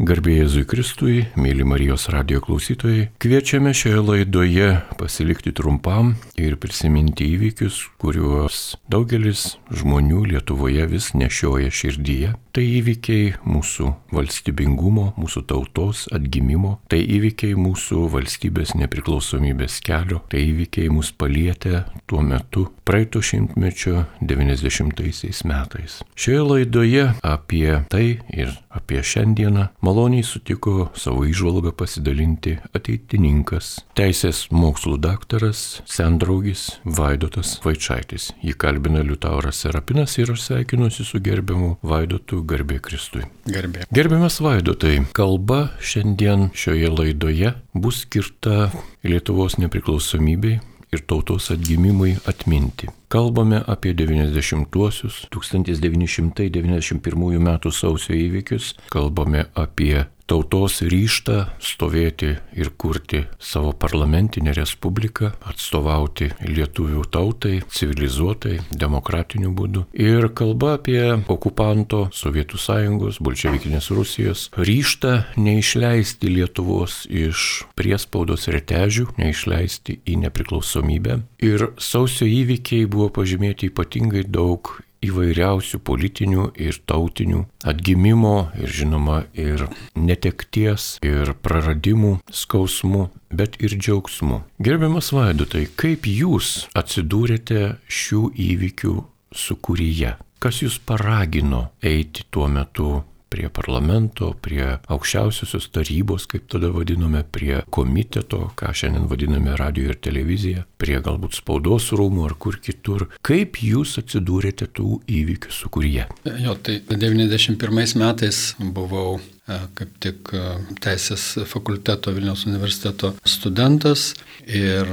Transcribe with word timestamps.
Garbėjai 0.00 0.46
Jėzui 0.46 0.62
Kristui, 0.64 1.14
mėly 1.36 1.60
Marijos 1.68 2.06
radio 2.08 2.38
klausytojai, 2.40 3.10
kviečiame 3.20 3.74
šioje 3.76 4.00
laidoje 4.00 4.68
pasilikti 4.96 5.52
trumpam 5.52 6.14
ir 6.40 6.56
prisiminti 6.56 7.26
įvykius, 7.34 7.82
kuriuos 8.00 8.78
daugelis 8.88 9.58
žmonių 9.68 10.22
Lietuvoje 10.30 10.86
vis 10.88 11.10
nešioja 11.12 11.68
širdyje. 11.68 12.32
Tai 12.50 12.64
įvykiai 12.64 13.34
mūsų 13.46 13.90
valstybingumo, 14.16 15.10
mūsų 15.20 15.44
tautos 15.52 16.06
atgimimo, 16.16 16.78
tai 16.90 17.04
įvykiai 17.04 17.52
mūsų 17.60 18.08
valstybės 18.10 18.72
nepriklausomybės 18.80 19.76
kelio, 19.84 20.24
tai 20.32 20.46
įvykiai 20.48 20.88
mus 20.90 21.12
palietė 21.12 21.84
tuo 22.10 22.24
metu 22.26 22.70
praeito 22.88 23.20
šimtmečio 23.22 24.06
90 24.24 25.44
metais. 25.46 26.00
Šioje 26.18 26.42
laidoje 26.48 27.06
apie 27.22 27.84
tai 27.92 28.06
ir 28.34 28.56
apie 28.74 29.04
šiandieną 29.04 29.68
maloniai 29.90 30.22
sutiko 30.22 30.88
savo 30.94 31.24
išvalgą 31.26 31.72
pasidalinti 31.74 32.52
ateitininkas, 32.76 33.72
teisės 33.98 34.44
mokslų 34.54 35.00
daktaras, 35.02 35.80
sendraugis 35.90 36.66
Vaidotas 36.84 37.56
Vaičaitis. 37.64 38.28
Jį 38.44 38.54
kalbina 38.60 39.02
Liutauras 39.02 39.64
Serapinas 39.64 40.14
ir 40.20 40.30
aš 40.36 40.44
sveikinuosi 40.46 41.06
su 41.08 41.18
gerbiamu 41.26 41.72
Vaidotu 41.82 42.44
garbė 42.46 42.78
Kristui. 42.86 43.24
Garbė. 43.50 43.88
Gerbiamas 43.90 44.38
Vaidotai, 44.44 45.00
kalba 45.16 45.72
šiandien 45.82 46.52
šioje 46.54 46.94
laidoje 46.94 47.54
bus 47.74 48.04
skirta 48.04 48.70
Lietuvos 49.02 49.58
nepriklausomybei 49.58 50.60
ir 50.92 51.00
tautos 51.06 51.50
atgimimui 51.50 52.16
atminti. 52.26 52.86
Kalbame 53.10 53.62
apie 53.66 53.94
90-uosius, 53.94 55.26
1991 55.34 57.38
m. 57.38 57.58
sausio 57.72 58.14
įvykius, 58.14 58.74
kalbame 58.90 59.44
apie 59.54 60.06
tautos 60.30 60.78
ryštą 60.86 61.36
stovėti 61.58 62.36
ir 62.54 62.70
kurti 62.78 63.24
savo 63.42 63.72
parlamentinę 63.74 64.54
respubliką, 64.54 65.32
atstovauti 65.50 66.30
lietuvių 66.44 67.02
tautai, 67.10 67.56
civilizuotai, 67.66 68.60
demokratiniu 68.70 69.50
būdu. 69.56 69.86
Ir 69.92 70.28
kalba 70.36 70.76
apie 70.78 71.02
okupanto 71.30 72.06
Sovietų 72.14 72.60
sąjungos, 72.62 73.18
bolševikinės 73.24 73.90
Rusijos 73.96 74.46
ryštą 74.54 75.16
neišleisti 75.40 76.30
Lietuvos 76.30 77.02
iš 77.10 77.64
priespaudos 77.78 78.46
retežių, 78.52 79.08
neišleisti 79.18 79.98
į 80.06 80.20
nepriklausomybę. 80.26 81.20
Ir 81.42 81.72
sausio 81.80 82.28
įvykiai 82.28 82.86
buvo 82.90 83.10
pažymėti 83.20 83.72
ypatingai 83.72 84.24
daug 84.28 84.76
įvairiausių 85.04 85.80
politinių 85.86 86.46
ir 86.60 86.78
tautinių 86.88 87.44
atgimimo 87.72 88.50
ir 88.60 88.72
žinoma 88.80 89.22
ir 89.34 89.66
netekties 89.96 90.98
ir 91.06 91.34
praradimų 91.44 92.16
skausmų, 92.32 93.08
bet 93.32 93.60
ir 93.64 93.76
džiaugsmų. 93.76 94.42
Gerbiamas 94.62 95.12
Vaidotai, 95.16 95.66
kaip 95.76 96.08
jūs 96.10 96.66
atsidūrėte 96.76 97.76
šių 97.88 98.26
įvykių 98.50 98.96
sukūryje? 99.36 100.16
Kas 100.40 100.62
jūs 100.62 100.78
paragino 100.88 101.66
eiti 101.84 102.24
tuo 102.32 102.46
metu 102.48 103.02
prie 103.30 103.48
parlamento, 103.52 104.32
prie 104.42 104.64
aukščiausiosios 104.90 105.70
tarybos, 105.74 106.26
kaip 106.30 106.48
tada 106.50 106.72
vadinome, 106.74 107.22
prie 107.30 107.60
komiteto, 107.70 108.48
ką 108.58 108.72
šiandien 108.76 109.06
vadiname 109.10 109.54
radio 109.58 109.92
ir 109.92 110.00
televizija, 110.02 110.64
prie 110.80 110.98
galbūt 111.04 111.38
spaudos 111.38 111.90
rūmų 111.96 112.26
ar 112.26 112.36
kur 112.42 112.58
kitur. 112.62 113.06
Kaip 113.26 113.60
jūs 113.62 113.96
atsidūrėte 114.02 114.70
tų 114.74 115.00
įvykių 115.20 115.54
sukūryje? 115.60 116.08
Jo, 116.42 116.56
tai 116.58 116.80
91 116.90 117.96
metais 118.00 118.42
buvau 118.58 119.18
e, 119.20 119.60
kaip 119.78 119.96
tik 120.02 120.34
e, 120.34 120.46
Teisės 120.82 121.32
fakulteto 121.50 122.14
Vilniaus 122.16 122.46
universiteto 122.50 123.14
studentas 123.22 124.10
ir 124.46 124.90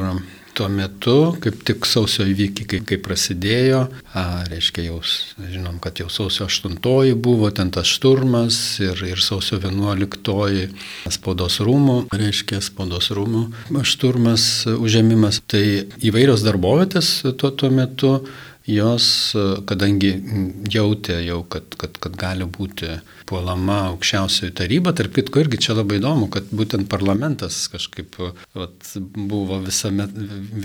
tuo 0.58 0.68
metu, 0.74 1.36
kaip 1.44 1.62
tik 1.68 1.86
sausio 1.86 2.26
įvykiai, 2.28 2.66
kai, 2.72 2.80
kai 2.88 2.98
prasidėjo, 3.04 3.84
a, 4.18 4.24
reiškia, 4.50 4.88
jau 4.88 5.00
žinom, 5.38 5.78
kad 5.84 6.02
jau 6.02 6.10
sausio 6.10 6.48
8 6.50 7.14
buvo 7.22 7.52
ten 7.54 7.70
tas 7.74 7.90
šturmas 7.90 8.58
ir, 8.82 9.04
ir 9.06 9.22
sausio 9.22 9.60
11 9.62 10.74
spaudos 11.14 11.60
rūmų, 11.62 11.98
reiškia, 12.14 12.62
spaudos 12.66 13.12
rūmų 13.14 13.46
šturmas, 13.88 14.66
užėmimas. 14.74 15.42
Tai 15.48 15.64
įvairios 16.02 16.44
darbovietės 16.46 17.14
tuo, 17.38 17.52
tuo 17.54 17.70
metu 17.74 18.14
jos, 18.68 19.08
kadangi 19.70 20.12
jautė 20.72 21.22
jau, 21.26 21.42
kad, 21.50 21.72
kad, 21.80 21.98
kad 22.04 22.18
gali 22.20 22.46
būti 22.46 22.98
puolama 23.28 23.80
aukščiausioji 23.94 24.56
taryba, 24.60 24.94
tarp 24.96 25.16
kitko 25.16 25.44
irgi 25.44 25.62
čia 25.68 25.78
labai 25.78 26.00
įdomu, 26.02 26.30
kad 26.34 26.52
būtent 26.52 26.90
parlamentas 26.92 27.64
kažkaip 27.72 28.20
vat, 28.20 28.92
buvo 29.18 29.62
visame, 29.64 30.08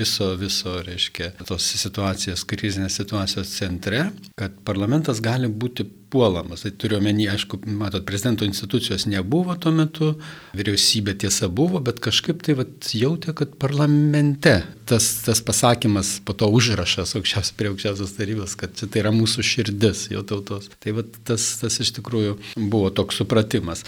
viso, 0.03 0.33
viso, 0.41 0.77
reiškia, 0.87 1.33
tos 1.47 1.71
situacijos, 1.79 2.47
krizinės 2.49 2.99
situacijos 3.01 3.55
centre, 3.55 4.09
kad 4.39 4.59
parlamentas 4.67 5.23
gali 5.25 5.51
būti 5.51 5.89
puolamas. 6.13 6.67
Tai 6.67 6.73
turiu 6.77 6.99
omeny, 7.01 7.27
aišku, 7.33 7.63
matot, 7.79 8.05
prezidento 8.07 8.45
institucijos 8.45 9.07
nebuvo 9.09 9.57
tuo 9.61 9.73
metu, 9.73 10.13
vyriausybė 10.59 11.17
tiesa 11.25 11.49
buvo, 11.49 11.81
bet 11.85 12.03
kažkaip 12.05 12.43
tai 12.45 12.57
vat, 12.59 12.91
jautė, 12.93 13.33
kad 13.39 13.55
parlamente 13.61 14.59
tas, 14.89 15.09
tas 15.25 15.41
pasakymas, 15.45 16.19
po 16.27 16.37
to 16.37 16.51
užrašas 16.53 17.15
aukščiausios 17.17 17.55
prie 17.57 17.71
aukščiausios 17.73 18.13
tarybos, 18.19 18.57
kad 18.61 18.75
čia 18.77 18.91
tai 18.93 19.05
yra 19.05 19.15
mūsų 19.17 19.45
širdis, 19.47 20.05
jo 20.13 20.21
tautos. 20.29 20.69
Tai 20.83 20.97
vat, 20.99 21.17
tas, 21.29 21.47
tas 21.63 21.81
iš 21.81 21.95
tikrųjų 21.99 22.37
buvo 22.59 22.93
toks 22.93 23.23
supratimas. 23.23 23.87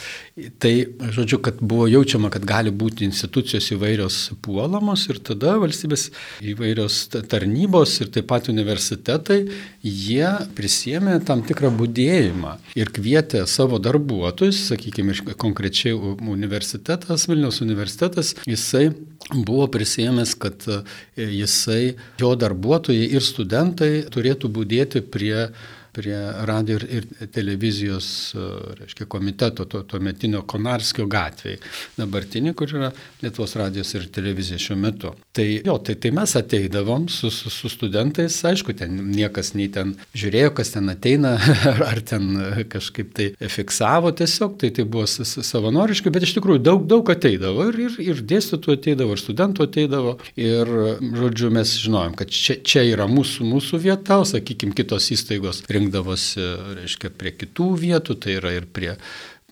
Tai, 0.62 0.72
žodžiu, 1.18 1.42
kad 1.44 1.60
buvo 1.60 1.90
jaučiama, 1.90 2.32
kad 2.32 2.46
gali 2.48 2.72
būti 2.72 3.04
institucijos 3.08 3.68
įvairios 3.76 4.22
puolamos 4.44 5.04
ir 5.12 5.20
tada 5.28 5.58
valstybės 5.60 6.08
įvairios 6.54 7.02
tarnybos 7.28 7.98
ir 8.00 8.12
taip 8.14 8.30
pat 8.32 8.48
universitetai, 8.52 9.42
jie 9.84 10.32
prisėmė 10.56 11.18
tam 11.28 11.44
tikrą 11.44 11.68
būdėjimą 11.74 12.13
judėjimą 12.14 12.52
ir 12.78 12.90
kvietė 12.94 13.44
savo 13.50 13.78
darbuotojus, 13.82 14.68
sakykime, 14.70 15.14
konkrečiai 15.40 15.94
universitetas, 15.94 17.26
Vilniaus 17.28 17.60
universitetas, 17.64 18.34
jisai 18.46 18.92
buvo 19.34 19.66
prisėmęs, 19.72 20.34
kad 20.38 20.66
e, 20.68 20.82
jisai, 21.16 21.96
jo 22.20 22.34
darbuotojai 22.36 23.08
ir 23.14 23.24
studentai 23.24 24.04
turėtų 24.12 24.50
būdėti 24.52 25.02
prie 25.02 25.50
prie 25.94 26.16
radio 26.48 26.76
ir, 26.78 26.86
ir 26.98 27.28
televizijos, 27.34 28.08
e, 28.34 28.46
reiškia, 28.80 29.06
komiteto, 29.10 29.66
to, 29.70 29.82
to 29.88 30.00
metinio 30.02 30.42
Konarskio 30.48 31.06
gatvėje, 31.10 31.60
dabartinė, 31.98 32.54
kur 32.58 32.72
yra 32.74 32.90
Lietuvos 33.22 33.54
radijos 33.58 33.94
ir 33.94 34.08
televizija 34.14 34.60
šiuo 34.60 34.76
metu. 34.80 35.14
Tai 35.34 35.46
jo, 35.54 35.76
tai, 35.86 35.96
tai 36.00 36.12
mes 36.14 36.34
ateidavom 36.38 37.06
su, 37.12 37.30
su, 37.34 37.52
su 37.52 37.70
studentais, 37.72 38.36
aišku, 38.46 38.74
ten 38.78 38.96
niekas 39.12 39.54
nei 39.58 39.70
ten 39.72 39.94
žiūrėjo, 40.16 40.52
kas 40.58 40.74
ten 40.74 40.90
ateina, 40.92 41.36
ar, 41.70 41.84
ar 41.92 42.02
ten 42.06 42.30
kažkaip 42.70 43.14
tai 43.16 43.30
fiksavo 43.50 44.12
tiesiog, 44.16 44.58
tai 44.60 44.72
tai 44.74 44.86
buvo 44.88 45.06
savanoriškai, 45.08 46.12
bet 46.14 46.26
iš 46.26 46.36
tikrųjų 46.38 46.64
daug, 46.64 46.84
daug 46.90 47.14
ateidavo 47.14 47.68
ir, 47.70 47.80
ir, 47.86 47.98
ir 48.02 48.22
dėstytojų 48.34 48.80
ateidavo, 48.80 49.14
ir 49.14 49.22
studentų 49.22 49.68
ateidavo. 49.68 50.16
Ir, 50.40 50.70
žodžiu, 51.14 51.50
mes 51.54 51.74
žinojom, 51.84 52.14
kad 52.18 52.32
čia, 52.34 52.58
čia 52.66 52.84
yra 52.88 53.06
mūsų, 53.10 53.46
mūsų 53.48 53.80
vieta, 53.84 54.20
sakykime, 54.28 54.74
kitos 54.76 55.10
įstaigos 55.14 55.62
rinkti 55.70 55.83
rinkdavosi, 55.84 56.48
reiškia, 56.80 57.12
prie 57.14 57.36
kitų 57.36 57.68
vietų, 57.84 58.18
tai 58.24 58.40
yra 58.40 58.56
ir 58.56 58.66
prie, 58.72 58.96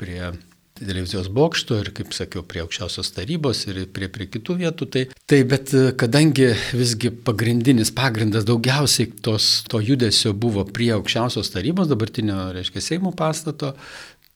prie 0.01 0.33
televizijos 0.83 1.29
bokšto 1.33 1.79
ir, 1.81 1.91
kaip 1.95 2.15
sakiau, 2.17 2.43
prie 2.49 2.63
aukščiausios 2.65 3.13
tarybos 3.15 3.65
ir 3.69 3.83
prie, 3.95 4.09
prie 4.13 4.27
kitų 4.31 4.57
vietų. 4.63 4.89
Tai, 4.95 5.05
tai 5.31 5.43
bet 5.49 5.73
kadangi 6.01 6.53
visgi 6.75 7.13
pagrindinis 7.27 7.93
pagrindas 7.95 8.47
daugiausiai 8.49 9.13
tos, 9.25 9.51
to 9.71 9.83
judesio 9.85 10.35
buvo 10.35 10.65
prie 10.69 10.93
aukščiausios 10.97 11.53
tarybos, 11.55 11.91
dabartinio, 11.93 12.49
reiškia, 12.57 12.83
Seimo 12.83 13.15
pastato, 13.17 13.75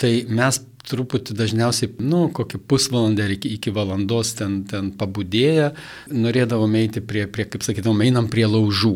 tai 0.00 0.12
mes 0.28 0.60
truputį 0.86 1.34
dažniausiai, 1.36 1.90
nu, 2.02 2.26
kokį 2.34 2.60
pusvalandį 2.70 3.24
ar 3.24 3.34
iki, 3.34 3.50
iki 3.58 3.72
valandos 3.74 4.32
ten, 4.38 4.60
ten 4.68 4.92
pabudėję, 4.96 5.72
norėdavom 6.14 6.76
eiti 6.78 7.02
prie, 7.04 7.26
prie, 7.30 7.46
kaip 7.50 7.66
sakydavom, 7.66 8.02
einam 8.06 8.30
prie 8.32 8.46
laužų. 8.48 8.94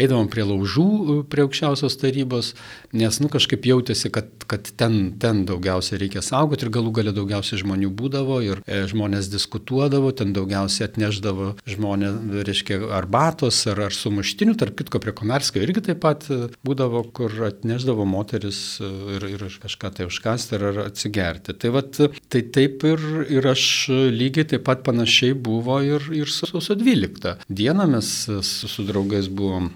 Eidavom 0.00 0.30
prie 0.32 0.46
laužų, 0.48 0.88
prie 1.32 1.44
aukščiausios 1.44 1.98
tarybos, 2.00 2.52
nes, 2.96 3.20
nu, 3.22 3.30
kažkaip 3.32 3.68
jautėsi, 3.68 4.10
kad, 4.14 4.30
kad 4.48 4.70
ten, 4.80 5.16
ten 5.20 5.44
daugiausiai 5.48 6.00
reikia 6.02 6.24
saugoti 6.24 6.66
ir 6.66 6.72
galų 6.74 6.94
gale 7.00 7.14
daugiausiai 7.16 7.60
žmonių 7.62 7.92
būdavo 7.96 8.40
ir 8.44 8.62
e, 8.64 8.82
žmonės 8.90 9.30
diskutuodavo, 9.32 10.12
ten 10.16 10.32
daugiausiai 10.36 10.88
atneždavo 10.88 11.52
žmonės, 11.68 12.18
reiškia, 12.48 12.80
arbatos 12.96 13.62
ar, 13.70 13.86
ar 13.88 13.96
sumuštinių, 13.96 14.56
tarp 14.60 14.78
kitko 14.80 15.02
prie 15.02 15.14
Konarskio 15.16 15.62
irgi 15.64 15.84
taip 15.90 16.02
pat 16.04 16.28
e, 16.32 16.46
būdavo, 16.66 17.04
kur 17.16 17.32
atneždavo 17.50 18.08
moteris 18.08 18.62
e, 18.80 18.92
ir, 19.18 19.28
ir 19.36 19.46
kažką 19.62 19.92
tai 19.96 20.08
užkasti 20.08 20.56
ar 20.58 20.82
atsigerti 20.86 21.25
gerti. 21.26 21.56
Tai, 21.60 21.72
vat, 21.76 22.02
tai 22.32 22.44
taip 22.54 22.86
ir, 22.88 23.08
ir 23.38 23.50
aš 23.52 23.66
lygiai 24.14 24.48
taip 24.54 24.66
pat 24.68 24.86
panašiai 24.86 25.34
buvo 25.34 25.80
ir, 25.84 26.06
ir 26.14 26.30
sausio 26.32 26.78
12 26.78 27.36
dieną 27.48 27.90
mes 27.96 28.12
su, 28.46 28.70
su 28.70 28.86
draugais 28.86 29.28
buvom 29.28 29.72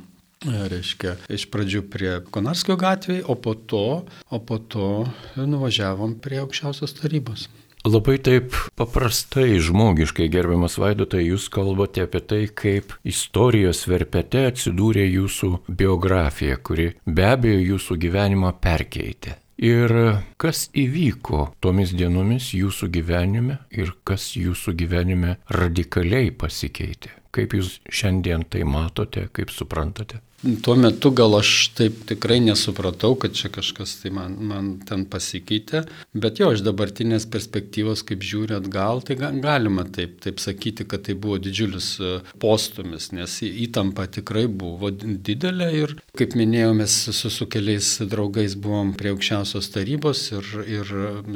reiškia, 0.47 1.17
iš 1.29 1.47
pradžių 1.53 1.83
prie 1.93 2.13
Konarskio 2.33 2.77
gatvėje, 2.81 3.27
o 3.29 3.37
po 3.37 3.55
to, 3.55 3.87
o 4.09 4.39
po 4.41 4.59
to 4.59 5.07
nuvažiavom 5.37 6.17
prie 6.25 6.41
aukščiausios 6.41 6.97
tarybos. 6.97 7.49
Labai 7.81 8.19
taip 8.21 8.53
paprastai, 8.77 9.57
žmogiškai, 9.57 10.27
gerbiamas 10.29 10.77
Vaidotai, 10.81 11.23
jūs 11.25 11.47
kalbate 11.53 12.05
apie 12.05 12.21
tai, 12.21 12.41
kaip 12.53 12.93
istorijos 13.09 13.87
verpete 13.89 14.45
atsidūrė 14.51 15.07
jūsų 15.09 15.53
biografija, 15.81 16.59
kuri 16.61 16.91
be 17.07 17.25
abejo 17.25 17.63
jūsų 17.75 17.97
gyvenimą 18.05 18.53
perkeitė. 18.61 19.39
Ir 19.61 19.93
kas 20.41 20.71
įvyko 20.73 21.51
tomis 21.61 21.91
dienomis 21.93 22.47
jūsų 22.57 22.87
gyvenime 22.95 23.59
ir 23.77 23.91
kas 24.09 24.31
jūsų 24.33 24.73
gyvenime 24.81 25.35
radikaliai 25.53 26.31
pasikeitė? 26.33 27.13
Kaip 27.31 27.53
jūs 27.59 27.75
šiandien 27.93 28.47
tai 28.49 28.65
matote, 28.65 29.27
kaip 29.37 29.53
suprantate? 29.53 30.23
Tuo 30.41 30.73
metu 30.73 31.11
gal 31.13 31.35
aš 31.37 31.51
taip 31.77 31.99
tikrai 32.09 32.39
nesupratau, 32.41 33.13
kad 33.21 33.35
čia 33.37 33.51
kažkas 33.53 33.99
tai 34.01 34.09
man, 34.17 34.39
man 34.49 34.69
ten 34.89 35.03
pasikeitė, 35.05 35.83
bet 36.17 36.41
jo, 36.41 36.49
iš 36.57 36.63
dabartinės 36.65 37.27
perspektyvos, 37.29 38.01
kaip 38.09 38.25
žiūri 38.25 38.57
atgal, 38.57 39.03
tai 39.05 39.19
galima 39.21 39.85
taip, 39.85 40.15
taip 40.25 40.41
sakyti, 40.41 40.87
kad 40.89 41.05
tai 41.05 41.13
buvo 41.21 41.37
didžiulis 41.45 41.89
e, 42.01 42.13
postumis, 42.41 43.11
nes 43.13 43.35
įtampa 43.45 44.07
tikrai 44.09 44.47
buvo 44.49 44.89
didelė 44.97 45.69
ir, 45.77 45.93
kaip 46.17 46.33
minėjau, 46.41 46.73
mes 46.79 46.97
su, 47.13 47.29
su 47.29 47.49
keliais 47.53 47.91
draugais 48.09 48.57
buvom 48.57 48.95
prie 48.97 49.13
aukščiausios 49.13 49.69
tarybos 49.77 50.25
ir, 50.39 50.51
ir 50.65 50.95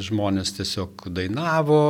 žmonės 0.09 0.55
tiesiog 0.63 1.11
dainavo, 1.13 1.83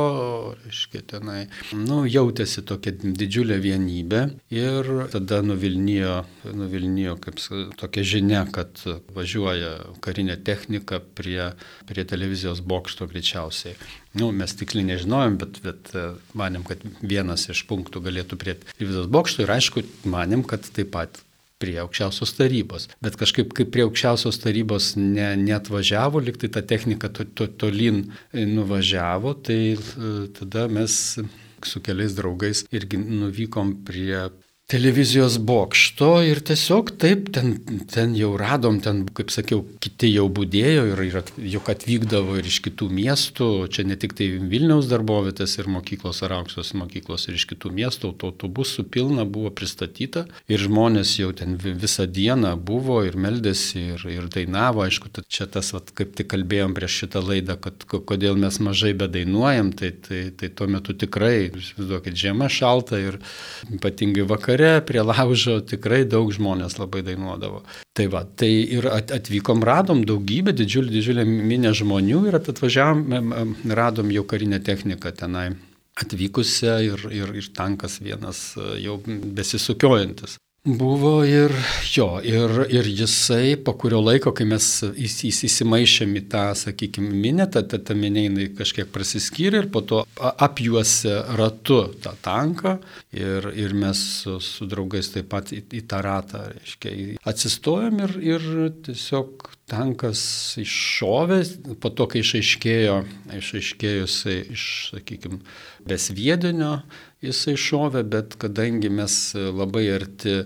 reiškia, 0.65 1.05
tenai, 1.15 1.45
nu, 1.79 2.03
jautėsi 2.11 2.67
tokia 2.67 2.91
didžiulė 2.99 3.61
vienybė 3.63 4.25
ir 4.51 4.93
tada 5.15 5.39
nuvilnijo, 5.47 6.19
nuvilnijo 6.51 7.04
nuvilnijo 7.05 7.17
kaip 7.21 7.75
tokia 7.77 8.03
žinia, 8.03 8.45
kad 8.51 8.79
važiuoja 9.13 9.93
karinė 10.01 10.37
technika 10.43 10.99
prie, 10.99 11.53
prie 11.85 12.05
televizijos 12.05 12.61
bokšto 12.61 13.07
greičiausiai. 13.07 13.75
Nu, 14.15 14.31
mes 14.31 14.55
tiksliai 14.55 14.85
nežinojom, 14.85 15.37
bet, 15.37 15.61
bet 15.63 15.93
e, 15.93 16.15
manėm, 16.33 16.63
kad 16.65 16.79
vienas 17.01 17.49
iš 17.49 17.65
punktų 17.67 18.01
galėtų 18.01 18.37
prie 18.37 18.55
televizijos 18.55 19.07
bokšto 19.11 19.43
ir 19.43 19.51
aišku, 19.51 19.83
manėm, 20.05 20.43
kad 20.43 20.65
taip 20.65 20.91
pat 20.93 21.21
prie 21.59 21.77
aukščiausios 21.79 22.35
tarybos. 22.35 22.89
Bet 23.01 23.15
kažkaip, 23.15 23.53
kai 23.55 23.65
prie 23.65 23.85
aukščiausios 23.85 24.39
tarybos 24.43 24.95
ne, 24.97 25.35
neatvažiavo, 25.39 26.19
liktai 26.19 26.49
ta 26.51 26.61
technika 26.61 27.09
to, 27.09 27.25
to, 27.25 27.47
tolin 27.47 28.09
nuvažiavo, 28.33 29.35
tai 29.45 29.75
e, 29.75 30.13
tada 30.35 30.67
mes 30.67 31.17
su 31.65 31.81
keliais 31.81 32.13
draugais 32.13 32.65
irgi 32.75 32.99
nuvykom 32.99 33.71
prie 33.87 34.27
televizijos 34.65 35.35
bokšto 35.45 36.07
ir 36.25 36.39
tiesiog 36.41 36.89
taip, 36.97 37.27
ten, 37.35 37.51
ten 37.91 38.15
jau 38.17 38.31
radom, 38.39 38.79
ten, 38.81 39.03
kaip 39.13 39.29
sakiau, 39.29 39.59
kiti 39.83 40.09
jau 40.09 40.25
būdėjo 40.33 40.85
ir, 40.89 41.01
ir 41.05 41.49
juk 41.53 41.69
atvykdavo 41.69 42.39
ir 42.39 42.49
iš 42.49 42.57
kitų 42.65 42.87
miestų, 42.97 43.49
čia 43.69 43.85
ne 43.85 43.97
tik 44.01 44.15
tai 44.17 44.31
Vilniaus 44.41 44.89
darbovietės 44.89 45.53
ir 45.61 45.69
mokyklos 45.69 46.23
ar 46.25 46.33
aukštos 46.39 46.73
mokyklos 46.81 47.27
ir 47.29 47.37
iš 47.37 47.45
kitų 47.51 47.69
miestų, 47.77 48.15
autobusų 48.25 48.87
pilna 48.89 49.27
buvo 49.29 49.51
pristatyta 49.53 50.25
ir 50.49 50.65
žmonės 50.65 51.13
jau 51.19 51.29
ten 51.37 51.59
visą 51.61 52.07
dieną 52.09 52.55
buvo 52.57 53.03
ir 53.05 53.19
meldėsi 53.21 53.83
ir, 53.93 54.07
ir 54.09 54.31
dainavo, 54.33 54.81
aišku, 54.87 55.13
čia 55.29 55.45
tas, 55.45 55.75
vat, 55.77 55.93
kaip 55.93 56.17
tik 56.17 56.31
kalbėjom 56.33 56.73
prieš 56.73 57.03
šitą 57.03 57.21
laidą, 57.21 57.59
kad 57.61 57.85
kodėl 57.85 58.41
mes 58.41 58.57
mažai 58.65 58.95
bedainuojam, 58.97 59.75
tai, 59.77 59.93
tai, 60.09 60.25
tai 60.33 60.49
tuo 60.49 60.65
metu 60.73 60.97
tikrai, 60.97 61.51
įsivaizduokit, 61.53 62.17
žiema 62.17 62.49
šalta 62.49 62.97
ir 62.97 63.21
ypatingai 63.69 64.25
vakar 64.25 64.54
vakare 64.55 64.85
prie 64.85 65.03
laužo 65.03 65.59
tikrai 65.61 66.05
daug 66.05 66.31
žmonės 66.31 66.79
labai 66.79 67.03
dainuodavo. 67.03 67.63
Tai 67.93 68.07
va, 68.07 68.23
tai 68.23 68.49
ir 68.71 68.87
atvykom, 68.87 69.63
radom 69.63 70.05
daugybę, 70.05 70.53
didžiulį, 70.53 70.91
didžiulę 70.91 71.25
minę 71.25 71.73
žmonių 71.73 72.27
ir 72.27 72.35
atvažiavom, 72.35 73.65
radom 73.69 74.11
jau 74.11 74.23
karinę 74.23 74.59
techniką 74.59 75.11
tenai 75.11 75.55
atvykusią 75.95 76.79
ir, 76.83 77.05
ir, 77.11 77.35
ir 77.35 77.51
tankas 77.55 77.99
vienas 78.01 78.55
jau 78.79 78.99
besisukiojantis. 79.05 80.37
Buvo 80.65 81.19
ir 81.21 81.51
jo, 81.93 82.07
ir, 82.25 82.63
ir 82.73 82.87
jisai 82.89 83.53
po 83.61 83.75
kurio 83.77 83.99
laiko, 84.01 84.31
kai 84.33 84.47
mes 84.49 84.65
įsimaišėm 84.97 86.15
į 86.17 86.23
tą, 86.31 86.45
sakykime, 86.57 87.11
minę, 87.13 87.45
ta, 87.53 87.61
ta, 87.61 87.77
ta 87.77 87.93
minė 87.93 88.23
jinai 88.23 88.47
kažkiek 88.57 88.89
prasiskyrė 88.89 89.61
ir 89.61 89.67
po 89.69 89.83
to 89.85 90.01
apjuose 90.17 91.19
ratu 91.37 91.77
tą 92.01 92.15
tanką 92.25 92.79
ir, 93.13 93.45
ir 93.53 93.77
mes 93.77 94.01
su, 94.23 94.39
su 94.41 94.65
draugais 94.65 95.11
taip 95.13 95.29
pat 95.35 95.53
į, 95.53 95.61
į 95.69 95.83
tą 95.85 96.01
ratą, 96.01 96.41
reiškia, 96.55 96.95
atsistojom 97.29 98.01
ir, 98.07 98.17
ir 98.33 98.49
tiesiog 98.89 99.51
tankas 99.69 100.23
iššovė, 100.65 101.39
po 101.81 101.93
to, 101.93 102.09
kai 102.09 102.25
išaiškėjo, 102.25 102.97
išaiškėjusi 103.37 104.35
iš, 104.57 104.65
sakykime, 104.95 105.43
besviedinio, 105.85 106.79
jisai 107.25 107.57
šovė, 107.59 108.05
bet 108.07 108.39
kadangi 108.41 108.89
mes 108.93 109.17
labai 109.35 109.87
arti 109.95 110.39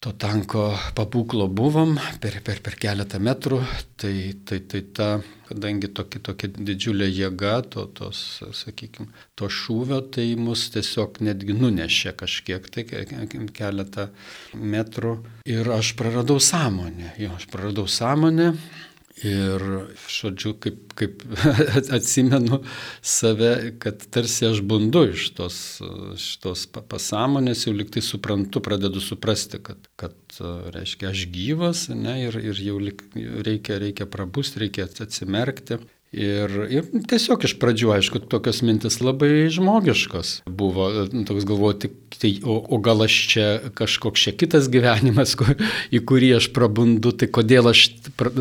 to 0.00 0.14
tanko 0.16 0.70
pabūklo 0.96 1.44
buvom 1.52 1.98
per, 2.22 2.38
per, 2.44 2.62
per 2.64 2.76
keletą 2.80 3.18
metrų, 3.20 3.58
tai, 4.00 4.14
tai, 4.48 4.62
tai 4.64 4.80
ta, 4.96 5.08
kadangi 5.50 5.90
tokia, 5.92 6.22
tokia 6.30 6.48
didžiulė 6.56 7.10
jėga, 7.10 7.58
to, 7.74 7.84
tos, 7.98 8.22
sakykime, 8.62 9.10
to 9.36 9.50
šūvio, 9.52 10.00
tai 10.16 10.24
mus 10.40 10.70
tiesiog 10.72 11.20
netgi 11.26 11.56
nunešė 11.58 12.14
kažkiek, 12.22 12.70
tai 12.72 12.86
keletą 13.58 14.08
metrų 14.56 15.18
ir 15.52 15.68
aš 15.76 15.92
praradau 16.00 16.40
sąmonę. 16.40 17.12
Jo, 17.20 17.36
aš 17.36 17.50
praradau 17.52 17.84
sąmonę 17.84 18.54
Ir, 19.20 19.62
žodžiu, 20.08 20.54
kaip, 20.56 20.94
kaip 20.96 21.24
atsimenu 21.96 22.62
save, 23.04 23.50
kad 23.82 24.00
tarsi 24.08 24.46
aš 24.48 24.62
bundu 24.64 25.02
iš 25.10 25.26
tos, 25.36 25.58
tos 26.40 26.62
pasąmonės, 26.70 27.66
jau 27.66 27.74
liktai 27.76 28.00
suprantu, 28.04 28.62
pradedu 28.64 29.02
suprasti, 29.04 29.60
kad, 29.60 29.90
kad 30.00 30.40
reiškia, 30.72 31.10
aš 31.12 31.26
gyvas 31.34 31.88
ne, 31.92 32.16
ir, 32.30 32.40
ir 32.40 32.64
jau 32.64 32.78
lik, 32.80 33.04
reikia, 33.44 33.76
reikia 33.82 34.08
prabusti, 34.08 34.64
reikia 34.64 34.88
atsimerkti. 34.88 35.82
Ir, 36.10 36.50
ir 36.66 36.86
tiesiog 37.06 37.44
iš 37.46 37.52
pradžių, 37.62 37.92
aišku, 37.94 38.18
tokios 38.32 38.64
mintis 38.66 38.96
labai 38.98 39.46
žmogiškos 39.54 40.40
buvo, 40.42 40.88
toks 41.28 41.46
galvoti, 41.46 41.92
tai, 42.16 42.32
o, 42.42 42.56
o 42.58 42.80
gal 42.82 43.04
aš 43.06 43.18
čia 43.30 43.44
kažkoks 43.78 44.24
čia 44.26 44.34
kitas 44.34 44.66
gyvenimas, 44.74 45.36
kur, 45.38 45.54
į 45.94 46.02
kurį 46.10 46.32
aš 46.40 46.50
prabundu, 46.56 47.14
tai 47.14 47.30
kodėl 47.30 47.70
aš 47.70 47.84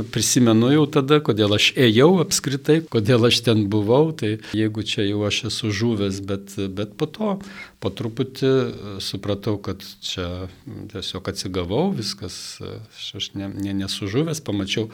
prisimenu 0.10 0.74
jau 0.74 0.88
tada, 0.98 1.22
kodėl 1.22 1.54
aš 1.60 1.70
ėjau 1.78 2.10
apskritai, 2.26 2.82
kodėl 2.90 3.30
aš 3.30 3.44
ten 3.46 3.68
buvau, 3.70 4.16
tai 4.18 4.40
jeigu 4.58 4.82
čia 4.82 5.06
jau 5.06 5.22
aš 5.30 5.44
esu 5.54 5.70
žuvęs, 5.70 6.26
bet, 6.26 6.58
bet 6.74 6.98
po 6.98 7.06
to, 7.06 7.38
po 7.78 7.94
truputį 7.94 8.56
supratau, 8.98 9.60
kad 9.62 9.86
čia 10.02 10.50
tiesiog 10.66 11.30
atsigavau, 11.30 11.92
viskas, 11.94 12.58
aš 12.98 13.36
ne, 13.38 13.54
ne, 13.54 13.78
nesu 13.86 14.10
žuvęs, 14.10 14.42
pamačiau 14.42 14.90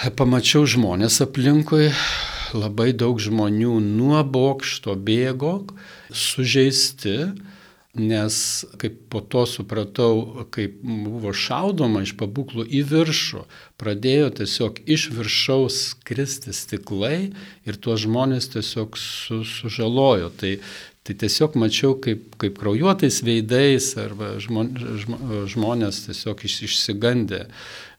Pamačiau 0.00 0.64
žmonės 0.66 1.20
aplinkui, 1.22 1.92
labai 2.56 2.90
daug 2.96 3.20
žmonių 3.22 3.76
nuo 3.84 4.18
bokšto 4.24 4.96
bėgo, 4.98 5.60
sužeisti, 6.10 7.30
nes 7.94 8.34
kaip 8.80 8.96
po 9.12 9.20
to 9.20 9.44
supratau, 9.46 10.46
kaip 10.50 10.80
buvo 10.82 11.30
šaudoma 11.36 12.02
iš 12.02 12.16
pabūklų 12.18 12.64
į 12.66 12.82
viršų, 12.88 13.44
pradėjo 13.78 14.32
tiesiog 14.40 14.80
iš 14.90 15.10
viršaus 15.12 15.82
kristi 16.08 16.56
stiklai 16.56 17.30
ir 17.68 17.78
tuos 17.78 18.02
žmonės 18.02 18.48
tiesiog 18.56 18.98
su, 18.98 19.44
sužalojo. 19.44 20.32
Tai 20.40 20.56
Tai 21.02 21.16
tiesiog 21.18 21.56
mačiau, 21.58 21.96
kaip, 21.98 22.36
kaip 22.38 22.60
kraujuotais 22.60 23.16
veidais 23.26 23.88
arba 23.98 24.36
žmonės 24.38 25.96
tiesiog 26.04 26.44
iš, 26.46 26.60
išsigandė 26.68 27.40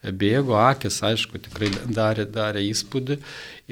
bėgo, 0.03 0.57
akis, 0.60 1.00
aišku, 1.05 1.39
tikrai 1.45 1.72
darė, 1.88 2.25
darė 2.29 2.63
įspūdį. 2.69 3.19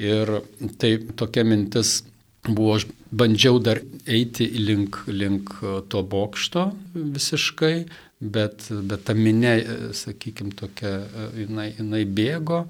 Ir 0.00 0.38
tai 0.80 0.94
tokia 1.18 1.44
mintis 1.44 2.00
buvo, 2.48 2.76
aš 2.78 2.88
bandžiau 3.12 3.60
dar 3.62 3.82
eiti 4.06 4.48
link, 4.58 5.02
link 5.06 5.52
to 5.92 6.02
bokšto 6.02 6.70
visiškai, 6.94 7.76
bet, 8.22 8.66
bet 8.70 9.06
ta 9.06 9.14
minė, 9.18 9.54
sakykime, 9.96 10.54
tokia, 10.58 10.98
jinai, 11.36 11.72
jinai 11.78 12.04
bėgo 12.08 12.66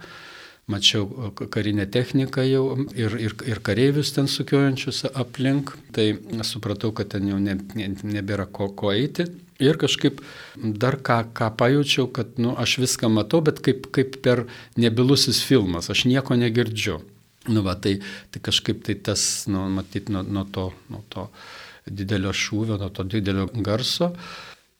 mačiau 0.70 1.32
karinę 1.50 1.86
techniką 1.90 2.44
jau 2.46 2.64
ir, 2.94 3.16
ir, 3.18 3.34
ir 3.50 3.60
kareivius 3.66 4.12
ten 4.14 4.28
sukiojančius 4.30 5.04
aplink, 5.10 5.74
tai 5.92 6.12
supratau, 6.46 6.92
kad 6.96 7.10
ten 7.12 7.26
jau 7.28 7.40
ne, 7.42 7.56
ne, 7.74 7.88
nebėra 8.16 8.46
ko, 8.46 8.70
ko 8.70 8.92
eiti. 8.94 9.26
Ir 9.62 9.78
kažkaip 9.80 10.20
dar 10.58 10.98
ką, 11.04 11.22
ką 11.36 11.50
pajaučiau, 11.58 12.08
kad 12.14 12.38
nu, 12.42 12.56
aš 12.58 12.78
viską 12.82 13.10
matau, 13.12 13.42
bet 13.44 13.62
kaip, 13.64 13.88
kaip 13.94 14.18
per 14.24 14.46
nebilusis 14.80 15.42
filmas, 15.46 15.90
aš 15.92 16.06
nieko 16.10 16.38
negirdžiu. 16.38 17.00
Nu, 17.50 17.64
va, 17.66 17.74
tai, 17.74 17.96
tai 18.30 18.42
kažkaip 18.42 18.84
tai 18.86 18.94
tas, 18.94 19.46
nu, 19.50 19.64
matyt, 19.74 20.10
nuo, 20.14 20.22
nuo, 20.22 20.44
to, 20.54 20.68
nuo 20.92 21.02
to 21.10 21.26
didelio 21.90 22.30
šūvio, 22.30 22.78
nuo 22.78 22.90
to 22.94 23.06
didelio 23.06 23.48
garso, 23.66 24.12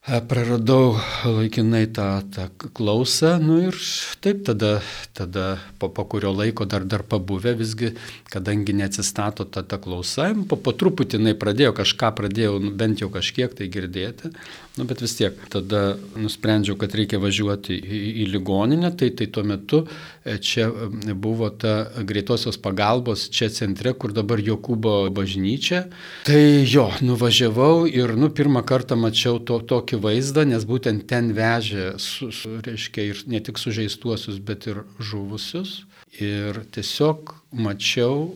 praradau 0.03 0.97
laikinai 1.25 1.87
tą, 1.87 2.23
tą 2.35 2.49
klausą, 2.75 3.39
nu 3.39 3.61
ir 3.69 3.77
taip 4.21 4.41
tada, 4.43 4.81
tada 5.15 5.61
po, 5.79 5.89
po 5.95 6.05
kurio 6.05 6.33
laiko 6.35 6.67
dar, 6.67 6.83
dar 6.83 7.05
pabuvę 7.07 7.55
visgi, 7.55 7.93
kadangi 8.33 8.75
neatsistato 8.75 9.45
ta, 9.45 9.63
ta 9.63 9.79
klausa, 9.79 10.33
po, 10.51 10.59
po 10.59 10.75
truputį 10.75 11.21
jinai 11.21 11.37
pradėjo 11.39 11.77
kažką, 11.79 12.11
pradėjau 12.19 12.59
nu, 12.65 12.73
bent 12.75 12.99
jau 12.99 13.13
kažkiek 13.15 13.55
tai 13.55 13.69
girdėti, 13.71 14.33
nu, 14.75 14.89
bet 14.91 15.05
vis 15.05 15.15
tiek 15.21 15.39
tada 15.53 15.95
nusprendžiau, 16.19 16.75
kad 16.81 16.99
reikia 16.99 17.23
važiuoti 17.23 17.79
į, 17.79 18.03
į 18.25 18.29
ligoninę, 18.35 18.91
tai, 18.99 19.13
tai 19.15 19.31
tuo 19.31 19.47
metu 19.47 19.85
e, 20.25 20.35
čia 20.43 20.67
buvo 21.15 21.53
ta 21.55 21.93
greitosios 22.03 22.59
pagalbos 22.59 23.29
čia 23.31 23.53
centre, 23.55 23.95
kur 23.95 24.11
dabar 24.17 24.43
Jokūbo 24.43 25.13
bažnyčia. 25.15 25.85
Tai 26.27 26.43
jo, 26.67 26.89
nuvažiavau 27.07 27.87
ir, 27.87 28.17
nu, 28.19 28.33
pirmą 28.35 28.65
kartą 28.67 28.99
mačiau 28.99 29.39
to, 29.39 29.61
tokį 29.63 29.92
tokį 29.93 30.01
vaizdą, 30.03 30.45
nes 30.49 30.65
būtent 30.65 31.07
ten 31.07 31.33
vežė, 31.37 31.99
su, 31.99 32.33
su, 32.33 32.61
reiškia, 32.65 33.03
ir 33.13 33.23
ne 33.27 33.41
tik 33.41 33.59
sužeistuosius, 33.59 34.41
bet 34.41 34.67
ir 34.67 34.85
žuvusius. 34.99 35.85
Ir 36.21 36.65
tiesiog 36.73 37.35
mačiau 37.53 38.35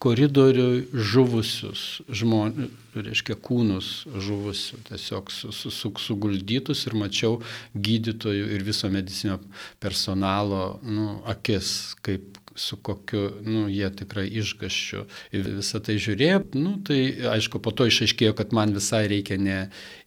koridoriui 0.00 0.86
žuvusius 0.94 2.00
žmonės, 2.08 2.70
reiškia 2.94 3.36
kūnus 3.36 4.06
žuvusių, 4.08 4.78
tiesiog 4.88 5.30
su, 5.32 5.52
su, 5.52 5.70
su, 5.70 5.90
suguldytus 6.00 6.86
ir 6.86 6.94
mačiau 6.96 7.42
gydytojų 7.74 8.48
ir 8.54 8.64
viso 8.64 8.88
medicinio 8.88 9.40
personalo 9.80 10.78
nu, 10.84 11.20
akis, 11.28 11.96
kaip, 12.00 12.38
su 12.54 12.76
kokiu, 12.76 13.24
nu, 13.46 13.64
jie 13.72 13.88
tikrai 13.98 14.26
išgaščiu 14.40 15.04
visą 15.32 15.80
tai 15.84 15.96
žiūrėjo, 16.02 16.42
nu, 16.58 16.76
tai 16.86 17.00
aišku, 17.34 17.60
po 17.62 17.74
to 17.74 17.88
išaiškėjo, 17.90 18.36
kad 18.38 18.54
man 18.56 18.74
visai 18.76 19.04
reikia 19.10 19.38
ne 19.40 19.58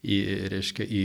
į, 0.04 0.22
reiškia, 0.54 0.88
į 0.88 1.04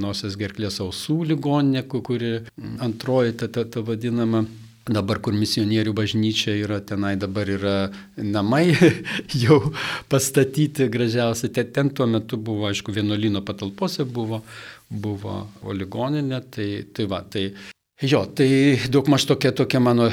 nosies 0.00 0.36
gerklės 0.40 0.80
ausų 0.84 1.22
ligoninę, 1.32 1.86
kuri 1.88 2.36
antroji 2.84 3.38
ta, 3.40 3.48
ta, 3.48 3.64
ta 3.64 3.84
vadinama 3.84 4.44
Dabar, 4.84 5.16
kur 5.24 5.32
misionierių 5.32 5.94
bažnyčia 5.96 6.58
yra, 6.60 6.76
tenai 6.84 7.14
dabar 7.16 7.48
yra 7.48 7.76
namai 8.20 8.74
jau 9.44 9.72
pastatyti 10.12 10.90
gražiausi. 10.92 11.48
Ten, 11.56 11.70
ten 11.72 11.88
tuo 11.88 12.04
metu 12.04 12.36
buvo, 12.36 12.66
aišku, 12.68 12.92
vienuolino 12.92 13.40
patalpose 13.40 14.04
buvo, 14.04 14.42
buvo 14.90 15.38
ligoninė. 15.72 16.42
Tai, 16.52 16.68
tai 16.92 17.08
va, 17.08 17.22
tai 17.24 17.46
Jo, 18.04 18.24
tai 18.26 18.76
daugmaž 18.92 19.24
tokia, 19.24 19.52
tokia 19.56 19.78
mano 19.80 20.08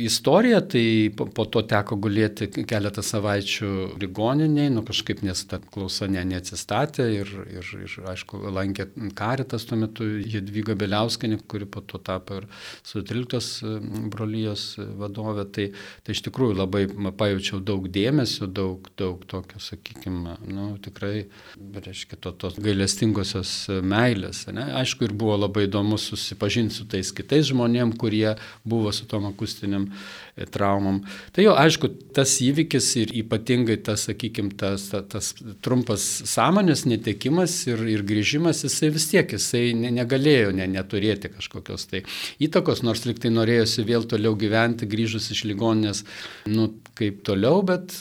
istorija, 0.00 0.60
tai 0.72 1.10
po, 1.16 1.26
po 1.34 1.44
to 1.50 1.60
teko 1.68 1.98
gulėti 2.00 2.46
keletą 2.48 3.02
savaičių 3.04 3.70
ligoniniai, 4.00 4.70
nu 4.72 4.80
kažkaip 4.86 5.20
nes 5.26 5.42
ta 5.50 5.58
klausa 5.60 6.08
ne, 6.08 6.22
neatsistatė 6.30 7.08
ir, 7.18 7.32
ir, 7.50 7.68
ir, 7.84 7.96
aišku, 8.12 8.40
lankė 8.54 8.86
karitas 9.18 9.66
tuo 9.68 9.76
metu 9.80 10.06
Jadvyga 10.06 10.76
Beliauskinė, 10.80 11.40
kuri 11.50 11.68
po 11.68 11.82
to 11.84 12.00
tapo 12.00 12.38
ir 12.40 12.46
su 12.86 13.02
13 13.04 14.08
brolyjos 14.14 14.64
vadovė, 15.02 15.44
tai, 15.52 15.68
tai 16.06 16.16
iš 16.16 16.24
tikrųjų 16.28 16.56
labai 16.62 16.86
pajaučiau 17.20 17.60
daug 17.60 17.90
dėmesio, 17.92 18.48
daug, 18.48 18.88
daug 19.00 19.26
tokio, 19.28 19.60
sakykime, 19.60 20.38
nu 20.48 20.70
tikrai, 20.80 21.26
reiškia, 21.58 22.20
to, 22.22 22.32
tos 22.46 22.56
gailestingosios 22.62 23.54
meilės. 23.84 24.46
Ne? 24.54 24.70
Aišku, 24.80 25.08
ir 25.08 25.16
buvo 25.16 25.36
labai 25.42 25.66
įdomu 25.68 26.00
susipažinti 26.00 26.80
su 26.80 26.88
tais 26.88 27.09
kitais 27.16 27.48
žmonėm, 27.50 27.94
kurie 28.00 28.36
buvo 28.64 28.92
su 28.94 29.06
tom 29.10 29.28
akustiniam 29.30 29.88
e, 29.90 30.46
traumom. 30.50 31.02
Tai 31.34 31.44
jau, 31.44 31.54
aišku, 31.58 31.90
tas 32.16 32.36
įvykis 32.44 32.90
ir 33.02 33.14
ypatingai 33.22 33.78
tas, 33.86 34.06
sakykime, 34.08 34.54
tas, 34.60 34.88
tas, 34.92 35.06
tas 35.10 35.32
trumpas 35.64 36.04
sąmonės 36.30 36.86
netekimas 36.90 37.56
ir, 37.70 37.82
ir 37.90 38.04
grįžimas, 38.06 38.64
jisai 38.66 38.92
vis 38.94 39.08
tiek, 39.12 39.36
jisai 39.36 39.70
ne, 39.78 39.92
negalėjo 40.00 40.54
ne, 40.56 40.68
neturėti 40.70 41.32
kažkokios 41.34 41.88
tai 41.90 42.04
įtakos, 42.42 42.84
nors 42.86 43.04
liktai 43.08 43.32
norėjosi 43.34 43.86
vėl 43.88 44.06
toliau 44.10 44.36
gyventi, 44.38 44.88
grįžus 44.90 45.30
iš 45.34 45.44
ligoninės, 45.50 46.04
nu, 46.50 46.70
kaip 47.00 47.22
toliau, 47.26 47.62
bet 47.66 47.96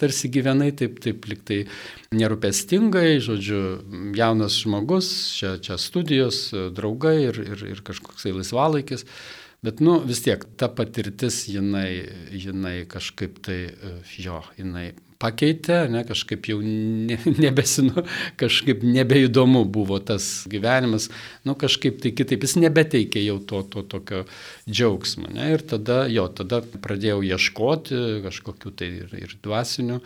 tarsi 0.00 0.30
gyvenai 0.32 0.70
taip, 0.76 1.00
taip 1.04 1.26
liktai 1.28 1.64
nerūpestingai, 2.16 3.18
žodžiu, 3.24 3.60
jaunas 4.16 4.56
žmogus, 4.62 5.10
čia, 5.36 5.56
čia 5.60 5.76
studijos, 5.80 6.48
draugai 6.76 7.16
ir, 7.26 7.40
ir, 7.44 7.64
ir 7.74 7.82
kažkoksai 7.84 8.32
laisvalaikis. 8.38 9.04
Bet, 9.64 9.82
nu, 9.82 9.96
vis 10.06 10.22
tiek, 10.22 10.44
ta 10.56 10.68
patirtis, 10.70 11.42
jinai, 11.50 12.04
jinai 12.30 12.76
kažkaip 12.90 13.40
tai, 13.42 13.58
jo, 14.22 14.38
jinai 14.58 14.92
pakeitė, 15.22 15.80
ne, 15.90 16.04
kažkaip 16.06 16.46
jau 16.50 16.60
ne, 16.62 17.18
nebesinu, 17.44 18.04
kažkaip 18.40 18.84
nebeįdomu 18.86 19.64
buvo 19.66 19.98
tas 19.98 20.46
gyvenimas, 20.50 21.08
nu 21.48 21.56
kažkaip 21.58 22.00
tai 22.04 22.14
kitaip, 22.16 22.46
jis 22.46 22.58
nebeteikė 22.62 23.22
jau 23.24 23.38
to, 23.42 23.62
to 23.72 23.84
tokio 23.90 24.24
džiaugsmo. 24.68 25.30
Ne, 25.34 25.52
ir 25.56 25.66
tada, 25.66 26.04
jo, 26.12 26.28
tada 26.30 26.62
pradėjau 26.62 27.22
ieškoti 27.26 28.02
kažkokių 28.26 28.74
tai 28.78 28.92
ir, 29.02 29.14
ir 29.18 29.38
dvasinių 29.44 30.00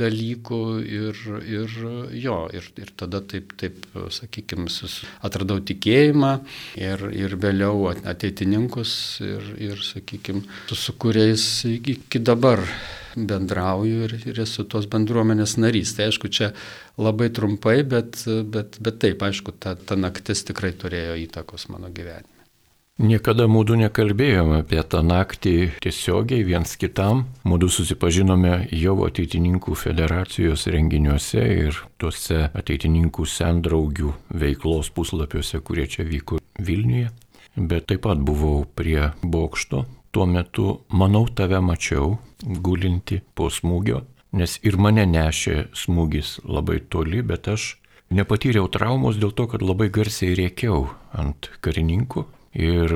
dalykų 0.00 0.60
ir, 0.90 1.18
ir 1.46 1.74
jo, 2.18 2.38
ir, 2.50 2.66
ir 2.82 2.90
tada 2.98 3.20
taip, 3.22 3.52
taip 3.60 3.84
sakykime, 4.10 4.66
atradau 5.22 5.60
tikėjimą 5.62 6.32
ir, 6.80 7.06
ir 7.14 7.36
vėliau 7.38 7.92
ateitininkus 7.94 8.96
ir, 9.22 9.54
ir 9.70 9.86
sakykime, 9.86 10.42
su 10.74 10.96
kuriais 10.98 11.46
iki 11.68 12.18
dabar 12.18 12.64
bendrauju 13.16 14.04
ir, 14.08 14.16
ir 14.30 14.42
esu 14.44 14.66
tos 14.68 14.88
bendruomenės 14.90 15.56
narys. 15.62 15.94
Tai 15.96 16.10
aišku, 16.10 16.30
čia 16.32 16.52
labai 17.00 17.30
trumpai, 17.34 17.80
bet, 17.88 18.22
bet, 18.26 18.78
bet 18.84 19.02
taip, 19.02 19.24
aišku, 19.24 19.56
ta, 19.58 19.74
ta 19.74 19.98
naktis 19.98 20.44
tikrai 20.48 20.74
turėjo 20.76 21.18
įtakos 21.26 21.68
mano 21.72 21.92
gyvenime. 21.94 22.34
Niekada 22.94 23.48
mūdu 23.50 23.74
nekalbėjome 23.74 24.60
apie 24.62 24.78
tą 24.86 25.00
naktį 25.02 25.54
tiesiogiai 25.82 26.44
viens 26.46 26.76
kitam. 26.78 27.24
Mūdu 27.42 27.66
susipažinome 27.66 28.68
jau 28.70 28.94
ateitininkų 29.08 29.74
federacijos 29.74 30.68
renginiuose 30.70 31.42
ir 31.42 31.80
tuose 31.98 32.52
ateitininkų 32.54 33.26
sendraugių 33.26 34.14
veiklos 34.38 34.92
puslapiuose, 34.94 35.58
kurie 35.66 35.88
čia 35.90 36.06
vyko 36.06 36.38
Vilniuje. 36.62 37.10
Bet 37.58 37.90
taip 37.90 38.06
pat 38.06 38.22
buvau 38.22 38.62
prie 38.62 39.10
bokšto. 39.26 39.82
Tuo 40.14 40.26
metu, 40.30 40.64
manau, 40.94 41.24
tave 41.26 41.58
mačiau 41.58 42.12
gulinti 42.62 43.16
po 43.34 43.48
smūgio, 43.50 44.04
nes 44.38 44.60
ir 44.62 44.76
mane 44.78 45.02
nešė 45.10 45.56
smūgis 45.74 46.36
labai 46.46 46.76
toli, 46.92 47.22
bet 47.26 47.48
aš 47.50 47.64
nepatyriau 48.14 48.68
traumos 48.70 49.18
dėl 49.18 49.34
to, 49.34 49.48
kad 49.50 49.64
labai 49.66 49.88
garsiai 49.90 50.36
rėkiau 50.38 50.84
ant 51.18 51.50
karininkų 51.66 52.22
ir 52.54 52.94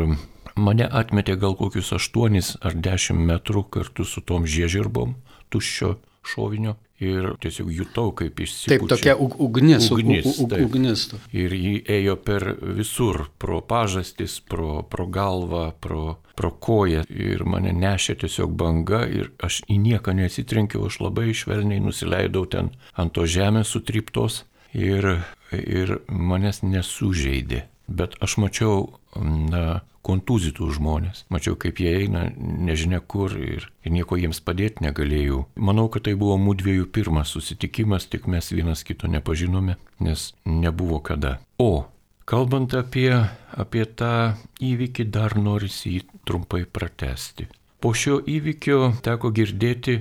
mane 0.54 0.86
atmetė 1.00 1.34
gal 1.42 1.58
kokius 1.58 1.90
8 1.96 2.38
ar 2.62 2.78
10 2.86 3.24
metrų 3.32 3.64
kartu 3.66 4.06
su 4.06 4.22
tom 4.22 4.46
žiežirbom 4.46 5.16
tuščio 5.50 5.96
šovinio 6.22 6.76
ir 7.00 7.28
tiesiog 7.42 7.70
jutau, 7.72 8.10
kaip 8.16 8.40
išsipučia. 8.42 8.78
Taip, 8.78 8.88
tokia 8.90 9.14
ugnis, 9.18 9.90
ugnis. 9.94 10.26
Ug, 10.26 10.50
ug, 10.50 10.64
ugnis. 10.66 11.04
Ir 11.36 11.54
jį 11.54 11.74
ėjo 11.98 12.16
per 12.22 12.46
visur, 12.78 13.28
pro 13.38 13.60
pažastis, 13.62 14.38
pro, 14.40 14.82
pro 14.82 15.06
galvą, 15.06 15.70
pro, 15.80 16.18
pro 16.38 16.50
koją 16.50 17.04
ir 17.10 17.44
mane 17.46 17.72
nešė 17.76 18.18
tiesiog 18.24 18.54
banga 18.58 19.04
ir 19.06 19.32
aš 19.44 19.62
į 19.70 19.78
nieką 19.86 20.14
neatsitrenkiau, 20.18 20.86
aš 20.90 21.00
labai 21.04 21.30
švelniai 21.34 21.82
nusileidau 21.84 22.46
ten 22.50 22.72
ant 22.98 23.14
to 23.14 23.26
žemės 23.26 23.74
sutryptos 23.74 24.44
ir, 24.74 25.10
ir 25.52 25.98
manęs 26.08 26.62
nesužeidė. 26.66 27.66
Bet 27.88 28.18
aš 28.20 28.36
mačiau 28.42 28.98
na, 29.16 29.80
kontūzytų 30.08 30.70
žmonės. 30.78 31.24
Mačiau, 31.32 31.58
kaip 31.60 31.82
jie 31.82 31.92
eina 32.04 32.26
nežinia 32.38 33.00
kur 33.00 33.34
ir, 33.36 33.68
ir 33.84 33.94
nieko 33.94 34.18
jiems 34.20 34.40
padėti 34.44 34.86
negalėjau. 34.86 35.44
Manau, 35.60 35.88
kad 35.92 36.08
tai 36.08 36.16
buvo 36.18 36.38
mūdviejų 36.40 36.88
pirmas 36.94 37.34
susitikimas, 37.36 38.08
tik 38.08 38.26
mes 38.30 38.50
vienas 38.54 38.84
kito 38.88 39.10
nepažinome, 39.10 39.76
nes 40.04 40.32
nebuvo 40.48 41.02
kada. 41.04 41.38
O, 41.60 41.86
kalbant 42.28 42.74
apie, 42.78 43.12
apie 43.52 43.84
tą 43.84 44.34
įvykį, 44.64 45.08
dar 45.12 45.36
norisi 45.36 45.98
jį 45.98 46.04
trumpai 46.28 46.64
pratesti. 46.64 47.48
Po 47.78 47.92
šio 47.94 48.18
įvykio 48.26 48.96
teko 49.06 49.30
girdėti, 49.30 50.00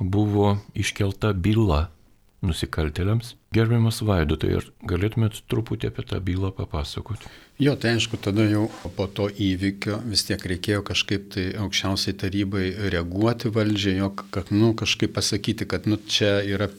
buvo 0.00 0.58
iškelta 0.74 1.32
byla 1.34 1.88
nusikaltėliams. 2.46 3.34
Gerbiamas 3.50 3.96
Vaidotai, 4.06 4.52
ar 4.60 4.66
galėtumėt 4.86 5.40
truputį 5.50 5.88
apie 5.90 6.04
tą 6.06 6.20
bylą 6.22 6.52
papasakoti? 6.54 7.32
Jo, 7.60 7.74
tai 7.76 7.90
aišku, 7.98 8.16
tada 8.16 8.46
jau 8.48 8.70
po 8.96 9.04
to 9.04 9.26
įvykio 9.28 9.98
vis 10.08 10.22
tiek 10.24 10.40
reikėjo 10.48 10.80
kažkaip 10.86 11.26
tai 11.34 11.42
aukščiausiai 11.60 12.14
tarybai 12.16 12.70
reaguoti 12.94 13.50
valdžiai, 13.52 13.98
jo, 13.98 14.06
kad, 14.32 14.48
nu, 14.54 14.70
kažkaip 14.78 15.12
pasakyti, 15.12 15.66
kad, 15.68 15.84
nu, 15.90 15.98
čia 16.08 16.38
yra 16.46 16.70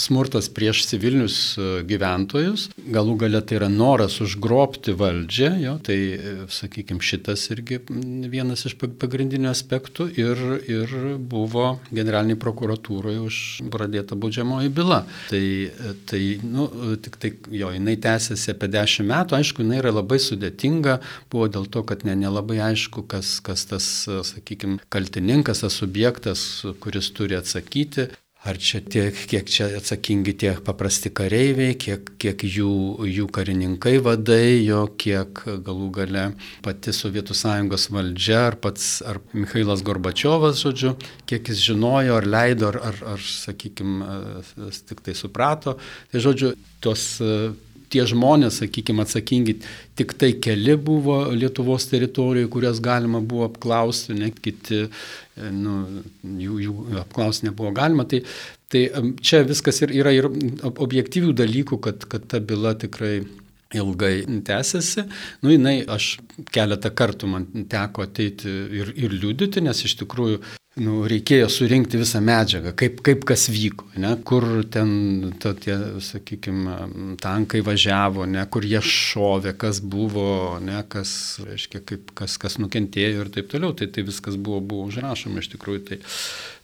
smurtas 0.00 0.48
prieš 0.56 0.86
civilinius 0.88 1.36
e, 1.58 1.66
gyventojus, 1.90 2.70
galų 2.80 3.18
galia 3.20 3.42
tai 3.44 3.58
yra 3.58 3.68
noras 3.68 4.16
užgrobti 4.24 4.94
valdžią, 4.96 5.50
jo, 5.66 5.74
tai, 5.84 5.98
e, 6.14 6.32
sakykime, 6.48 7.04
šitas 7.04 7.50
irgi 7.52 7.82
vienas 8.32 8.64
iš 8.70 8.78
pagrindinių 8.80 9.50
aspektų 9.52 10.08
ir, 10.16 10.40
ir 10.64 10.96
buvo 11.18 11.74
generaliniai 11.90 12.40
prokuratūrai 12.40 13.18
už 13.26 13.42
pradėta 13.68 14.16
baudžiamoji 14.16 14.72
byla. 14.80 15.02
Tai 15.28 15.44
tai, 16.10 16.22
nu, 16.44 16.66
tik 17.00 17.16
tai 17.20 17.32
jo, 17.54 17.70
jinai 17.74 17.96
tęsiasi 18.00 18.52
apie 18.54 18.68
dešimt 18.72 19.08
metų, 19.10 19.36
aišku, 19.38 19.64
jinai 19.64 19.80
yra 19.80 19.92
labai 19.94 20.20
sudėtinga, 20.22 20.98
buvo 21.32 21.48
dėl 21.52 21.68
to, 21.72 21.84
kad 21.88 22.04
ne, 22.08 22.16
nelabai 22.18 22.60
aišku, 22.70 23.04
kas, 23.10 23.38
kas 23.44 23.66
tas, 23.70 23.86
sakykime, 24.30 24.80
kaltininkas, 24.92 25.64
tas 25.64 25.78
subjektas, 25.80 26.44
kuris 26.82 27.10
turi 27.16 27.38
atsakyti. 27.38 28.10
Ar 28.40 28.56
čia 28.56 28.78
tiek, 28.80 29.12
kiek 29.28 29.50
čia 29.52 29.66
atsakingi 29.76 30.32
tie 30.40 30.54
paprasti 30.64 31.10
kareiviai, 31.12 31.74
kiek, 31.76 32.14
kiek 32.16 32.40
jų, 32.48 32.70
jų 33.04 33.26
karininkai 33.36 33.98
vadai, 34.00 34.62
jo 34.64 34.86
kiek 34.96 35.42
galų 35.66 35.90
gale 35.98 36.22
pati 36.64 36.94
Sovietų 36.96 37.36
sąjungos 37.36 37.90
valdžia, 37.92 38.38
ar 38.48 38.56
pats, 38.64 39.02
ar 39.04 39.20
Mikhailas 39.36 39.84
Gorbačiovas, 39.84 40.64
žodžiu, 40.64 40.94
kiek 41.28 41.52
jis 41.52 41.60
žinojo, 41.68 42.16
ar 42.16 42.28
leido, 42.32 42.70
ar, 42.72 42.80
ar, 42.88 43.02
ar 43.12 43.26
sakykime, 43.28 44.08
tik 44.88 45.04
tai 45.04 45.18
suprato. 45.20 45.76
Tai, 46.08 46.24
žodžiu, 46.24 46.54
tos 46.80 47.20
tie 47.90 48.04
žmonės, 48.08 48.60
sakykime, 48.62 49.04
atsakingi, 49.04 49.56
tik 49.98 50.14
tai 50.20 50.32
keli 50.42 50.76
buvo 50.78 51.22
Lietuvos 51.34 51.88
teritorijoje, 51.90 52.50
kurias 52.52 52.80
galima 52.84 53.20
buvo 53.20 53.48
apklausti, 53.50 54.16
ne 54.18 54.30
kiti, 54.34 54.84
e, 54.86 55.50
nu, 55.54 55.76
jų, 56.22 56.60
jų 56.66 56.76
apklausti 57.02 57.50
nebuvo 57.50 57.74
galima. 57.76 58.06
Tai, 58.10 58.22
tai 58.70 58.86
čia 59.22 59.42
viskas 59.48 59.82
ir, 59.84 59.94
yra 60.02 60.14
ir 60.16 60.30
objektyvių 60.70 61.34
dalykų, 61.42 61.80
kad, 61.88 62.08
kad 62.10 62.30
ta 62.30 62.42
byla 62.42 62.76
tikrai 62.78 63.18
ilgai 63.74 64.24
tęsiasi. 64.46 65.06
Nu, 65.44 65.52
jinai, 65.54 65.80
aš 65.86 66.16
keletą 66.54 66.90
kartų 66.94 67.30
man 67.30 67.46
teko 67.70 68.06
ateiti 68.06 68.50
ir, 68.80 68.94
ir 68.98 69.14
liudyti, 69.14 69.62
nes 69.62 69.84
iš 69.86 69.98
tikrųjų 70.02 70.40
nu, 70.78 71.00
reikėjo 71.10 71.48
surinkti 71.50 71.98
visą 71.98 72.20
medžiagą, 72.22 72.72
kaip, 72.78 73.00
kaip 73.06 73.24
kas 73.26 73.48
vyko, 73.50 73.88
ne, 73.98 74.12
kur 74.26 74.46
ten 74.70 75.32
to, 75.42 75.52
tie, 75.58 75.74
sakykime, 76.04 76.76
tankai 77.22 77.62
važiavo, 77.66 78.28
ne, 78.30 78.44
kur 78.52 78.66
jie 78.66 78.78
šovė, 78.84 79.56
kas 79.58 79.82
buvo, 79.82 80.60
ne, 80.62 80.84
kas, 80.92 81.12
reiškia, 81.42 81.82
kaip, 81.90 82.14
kas, 82.14 82.38
kas 82.40 82.60
nukentėjo 82.62 83.26
ir 83.26 83.34
taip 83.34 83.50
toliau. 83.50 83.74
Tai, 83.74 83.90
tai 83.90 84.06
viskas 84.06 84.38
buvo, 84.38 84.62
buvo 84.62 84.86
užrašoma 84.92 85.42
iš 85.42 85.50
tikrųjų. 85.56 85.82
Tai, 85.90 86.00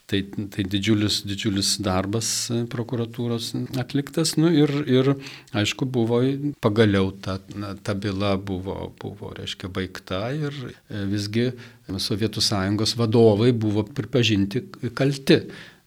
Tai, 0.06 0.20
tai 0.54 0.62
didžiulis, 0.70 1.24
didžiulis 1.26 1.72
darbas 1.82 2.28
prokuratūros 2.70 3.48
atliktas. 3.82 4.36
Nu, 4.38 4.52
ir, 4.54 4.70
ir 4.86 5.08
aišku, 5.50 5.88
buvo 5.90 6.20
pagaliau 6.62 7.08
ta, 7.10 7.40
ta 7.82 7.94
byla 7.98 8.36
buvo, 8.38 8.92
buvo 9.02 9.32
reiškia, 9.34 9.66
baigta 9.66 10.28
ir 10.30 10.54
e, 10.62 11.00
visgi 11.10 11.48
Sovietų 11.90 12.42
sąjungos 12.42 12.94
vadovai 13.00 13.50
buvo 13.50 13.82
pripažinti 13.82 14.62
kalti. 14.94 15.40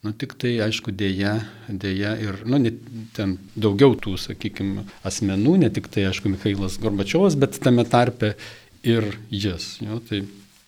Nu, 0.03 0.11
tik 0.15 0.35
tai, 0.39 0.53
aišku, 0.63 0.91
dėja, 0.95 1.37
dėja 1.67 2.13
ir, 2.23 2.43
nu, 2.47 2.59
net, 2.63 2.83
ten 3.15 3.37
daugiau 3.55 3.95
tų, 3.99 4.17
sakykime, 4.19 4.85
asmenų, 5.07 5.57
ne 5.63 5.71
tik 5.75 5.87
tai, 5.91 6.05
aišku, 6.11 6.31
Mikhailas 6.35 6.77
Gorbačiovas, 6.79 7.35
bet 7.39 7.59
tame 7.63 7.83
tarpe 7.87 8.35
ir 8.87 9.09
jis. 9.31 9.73
Jo, 9.83 9.99
tai 10.03 10.21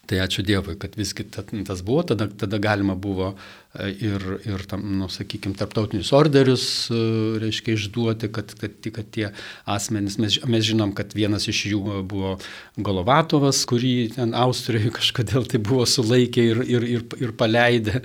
Tai 0.10 0.18
ačiū 0.24 0.44
Dievui, 0.44 0.76
kad 0.82 0.96
visgi 0.98 1.28
tas 1.32 1.84
buvo, 1.86 2.02
tada, 2.04 2.28
tada 2.28 2.60
galima 2.60 2.96
buvo 2.96 3.36
ir, 3.80 4.24
ir 4.44 4.64
tam, 4.68 4.84
nu, 5.00 5.08
sakykime, 5.12 5.56
tarptautinius 5.56 6.12
orderius, 6.16 6.66
e, 6.92 7.00
reiškia, 7.40 7.78
išduoti, 7.78 8.28
kad, 8.36 8.52
kad, 8.60 8.76
kad 8.92 9.10
tie 9.16 9.30
asmenys, 9.70 10.18
mes, 10.20 10.42
mes 10.44 10.66
žinom, 10.68 10.92
kad 10.96 11.16
vienas 11.16 11.48
iš 11.48 11.64
jų 11.72 12.02
buvo 12.12 12.36
Golovatovas, 12.76 13.64
kurį 13.70 13.96
ten 14.18 14.36
Austrijoje 14.36 14.92
kažkodėl 15.00 15.48
tai 15.48 15.64
buvo 15.64 15.88
sulaikę 15.88 16.44
ir, 16.52 16.64
ir, 16.68 16.88
ir, 16.98 17.08
ir 17.24 17.36
paleidę. 17.40 18.02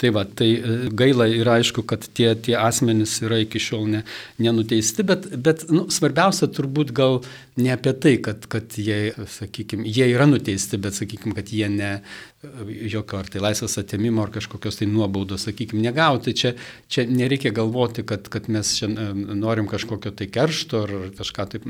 Tai 0.00 0.14
va, 0.16 0.22
tai 0.24 0.48
e, 0.54 0.78
gaila 0.96 1.26
ir 1.28 1.48
aišku, 1.58 1.82
kad 1.90 2.06
tie, 2.16 2.30
tie 2.38 2.54
asmenys 2.56 3.18
yra 3.26 3.42
iki 3.42 3.60
šiol 3.60 3.90
ne, 3.90 4.06
nenuteisti, 4.40 5.04
bet, 5.04 5.26
bet 5.34 5.66
nu, 5.74 5.88
svarbiausia 5.92 6.48
turbūt 6.54 6.94
gal 6.96 7.18
ne 7.60 7.74
apie 7.74 7.92
tai, 7.98 8.14
kad, 8.24 8.46
kad 8.48 8.78
jie, 8.80 9.10
sakykime, 9.34 9.84
jie 9.90 10.06
yra 10.14 10.30
nuteisti, 10.30 10.80
bet, 10.80 10.96
sakykime, 10.96 11.34
kad 11.36 11.52
jie 11.52 11.68
ne 11.74 11.92
jokio 12.40 13.18
ar 13.20 13.28
tai 13.28 13.42
laisvės 13.44 13.76
atėmimo 13.82 14.22
ar 14.24 14.30
kažkokios 14.32 14.80
tai 14.80 14.88
nuobaudos, 14.88 15.44
sakykime, 15.44 15.82
negauti. 15.84 16.32
Čia, 16.36 16.54
čia 16.88 17.04
nereikia 17.08 17.52
galvoti, 17.56 18.04
kad, 18.08 18.30
kad 18.32 18.48
mes 18.52 18.72
čia 18.78 18.88
e, 18.88 19.08
norim 19.36 19.68
kažkokio 19.68 20.14
tai 20.16 20.30
keršto 20.32 20.84
ar 20.86 20.94
kažką 21.18 21.48
taip 21.52 21.66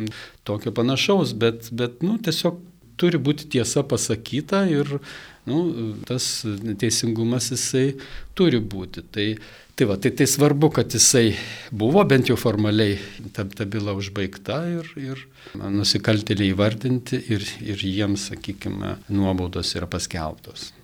tokio 0.47 0.73
panašaus, 0.77 1.35
bet, 1.35 1.73
bet 1.75 2.05
nu, 2.07 2.19
tiesiog 2.23 2.61
turi 3.01 3.19
būti 3.19 3.49
tiesa 3.51 3.83
pasakyta 3.89 4.63
ir 4.71 4.99
nu, 5.49 5.61
tas 6.07 6.45
teisingumas 6.79 7.51
jisai 7.55 7.97
turi 8.39 8.61
būti. 8.63 9.03
Tai, 9.11 9.27
tai, 9.81 9.89
va, 9.89 9.97
tai, 9.97 10.11
tai 10.13 10.27
svarbu, 10.29 10.69
kad 10.77 10.93
jisai 10.93 11.31
buvo 11.73 12.03
bent 12.05 12.29
jau 12.29 12.37
formaliai 12.37 12.99
ta, 13.33 13.47
ta 13.49 13.65
byla 13.65 13.95
užbaigta 13.97 14.59
ir, 14.69 14.91
ir 15.01 15.23
nusikaltėliai 15.57 16.53
įvardinti 16.53 17.23
ir, 17.33 17.47
ir 17.65 17.81
jiems, 17.81 18.27
sakykime, 18.29 18.99
nuobaudos 19.09 19.73
yra 19.81 19.89
paskelbtos. 19.89 20.75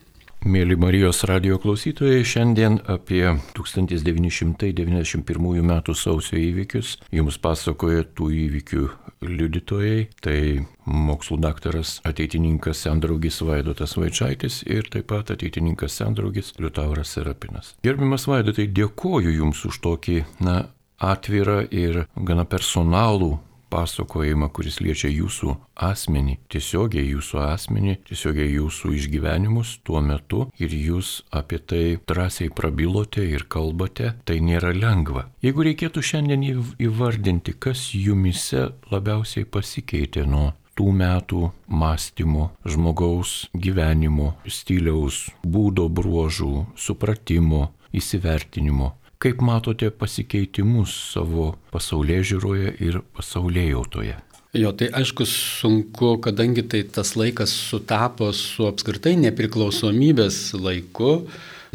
Mėly 0.44 0.77
Marijos 0.77 1.25
radio 1.27 1.57
klausytojai, 1.59 2.25
šiandien 2.27 2.81
apie 2.92 3.25
1991 3.57 5.62
m. 5.62 5.72
sausio 5.96 6.37
įvykius 6.37 6.99
jums 7.14 7.38
pasakoja 7.40 8.05
tų 8.05 8.29
įvykių 8.44 8.88
liudytojai. 9.25 10.07
Tai 10.20 10.66
mokslų 10.85 11.40
daktaras 11.42 12.01
ateitininkas 12.07 12.85
Sendraugis 12.85 13.40
Vaidotas 13.42 13.96
Vaičiaitis 13.96 14.62
ir 14.68 14.83
taip 14.92 15.09
pat 15.11 15.31
ateitininkas 15.35 15.96
Sendraugis 15.99 16.53
Liutauras 16.61 17.09
Serapinas. 17.16 17.75
Gerbimas 17.87 18.29
Vaidotai, 18.29 18.68
dėkoju 18.68 19.31
Jums 19.40 19.64
už 19.66 19.81
tokį, 19.83 20.25
na, 20.44 20.68
atvirą 21.01 21.64
ir 21.70 22.07
gana 22.16 22.44
personalų 22.49 23.37
pasakojimą, 23.72 24.48
kuris 24.55 24.81
liečia 24.85 25.11
jūsų 25.12 25.55
asmenį, 25.88 26.37
tiesiogiai 26.52 27.07
jūsų 27.12 27.40
asmenį, 27.44 27.96
tiesiogiai 28.09 28.50
jūsų 28.57 28.92
išgyvenimus 28.98 29.76
tuo 29.87 30.02
metu 30.05 30.46
ir 30.59 30.74
jūs 30.74 31.22
apie 31.31 31.59
tai 31.59 31.85
drąsiai 32.09 32.50
prabilote 32.50 33.24
ir 33.26 33.46
kalbate, 33.48 34.14
tai 34.24 34.38
nėra 34.44 34.74
lengva. 34.76 35.26
Jeigu 35.44 35.66
reikėtų 35.70 36.05
šiandien 36.11 36.46
įvardinti, 36.83 37.57
kas 37.59 37.90
jumise 37.94 38.70
labiausiai 38.92 39.48
pasikeitė 39.48 40.26
nuo 40.29 40.52
tų 40.76 40.90
metų 40.92 41.50
mąstymo, 41.72 42.50
žmogaus 42.68 43.46
gyvenimo, 43.57 44.35
stiliaus, 44.44 45.24
būdo 45.42 45.88
bruožų, 45.88 46.66
supratimo, 46.76 47.70
įsivertinimo, 47.96 48.92
Kaip 49.18 49.40
matote 49.40 49.88
pasikeitimus 49.90 50.92
savo 51.14 51.55
pasaulyje 51.72 52.22
žiūroje 52.33 52.72
ir 52.85 52.98
pasaulyje 53.16 53.70
jautoje? 53.70 54.16
Jo, 54.57 54.72
tai 54.76 54.88
aišku 54.92 55.24
sunku, 55.29 56.14
kadangi 56.24 56.62
tai 56.64 56.83
tas 56.88 57.14
laikas 57.16 57.52
sutapo 57.52 58.31
su 58.37 58.68
apskritai 58.68 59.16
nepriklausomybės 59.20 60.38
laiku, 60.61 61.26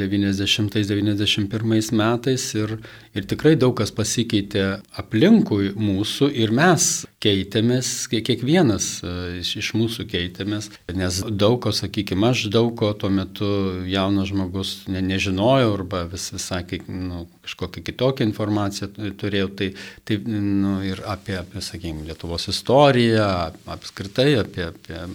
90-91 0.09 1.91
metais 1.97 2.45
ir, 2.57 2.77
ir 3.13 3.27
tikrai 3.29 3.55
daug 3.59 3.75
kas 3.77 3.93
pasikeitė 3.95 4.65
aplinkui 5.01 5.71
mūsų 5.77 6.31
ir 6.41 6.53
mes 6.55 6.89
keitėmės, 7.21 7.89
kiekvienas 8.11 8.87
e, 9.05 9.13
iš, 9.41 9.53
iš 9.61 9.71
mūsų 9.77 10.07
keitėmės, 10.09 10.71
nes 10.97 11.21
daug 11.29 11.59
ko, 11.63 11.73
sakykime, 11.75 12.31
aš 12.31 12.47
daug 12.53 12.71
ko 12.79 12.91
tuo 12.97 13.11
metu 13.13 13.51
jaunas 13.89 14.31
žmogus 14.31 14.73
ne, 14.91 15.03
nežinojau 15.05 15.75
arba 15.75 16.05
vis, 16.11 16.31
visai 16.33 16.63
nu, 16.87 17.27
kažkokią 17.45 17.85
kitokią 17.91 18.29
informaciją 18.29 19.13
turėjau, 19.21 19.51
tai, 19.59 19.71
tai 20.07 20.17
nu, 20.25 20.79
ir 20.87 21.03
apie, 21.09 21.37
apie 21.41 21.61
sakykime, 21.61 22.07
Lietuvos 22.09 22.49
istoriją, 22.51 23.29
apskritai 23.75 24.33
apie, 24.41 24.71
apie 24.71 25.05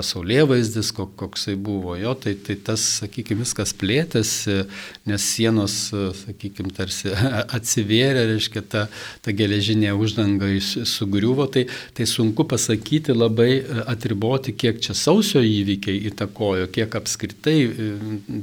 pasaulyje 0.00 0.46
vaizdis, 0.48 0.90
koksai 0.96 1.54
buvo 1.60 1.94
jo, 2.00 2.14
tai, 2.18 2.34
tai 2.40 2.56
tas, 2.64 2.82
sakykime, 3.02 3.44
viskas 3.44 3.74
plėtėsi, 3.76 4.64
nes 5.08 5.26
sienos, 5.34 5.76
sakykime, 6.24 6.72
tarsi 6.76 7.12
atsivėrė, 7.58 8.26
reiškia, 8.32 8.64
ta, 8.72 8.86
ta 9.24 9.34
geležinė 9.36 9.92
uždanga 9.96 10.50
sugriuvo, 10.88 11.46
tai, 11.52 11.66
tai 11.96 12.08
sunku 12.08 12.46
pasakyti 12.48 13.16
labai 13.16 13.50
atriboti, 13.86 14.56
kiek 14.56 14.80
čia 14.84 14.96
sausio 14.96 15.44
įvykiai 15.44 16.06
įtakojo, 16.10 16.70
kiek 16.72 16.96
apskritai 17.00 17.58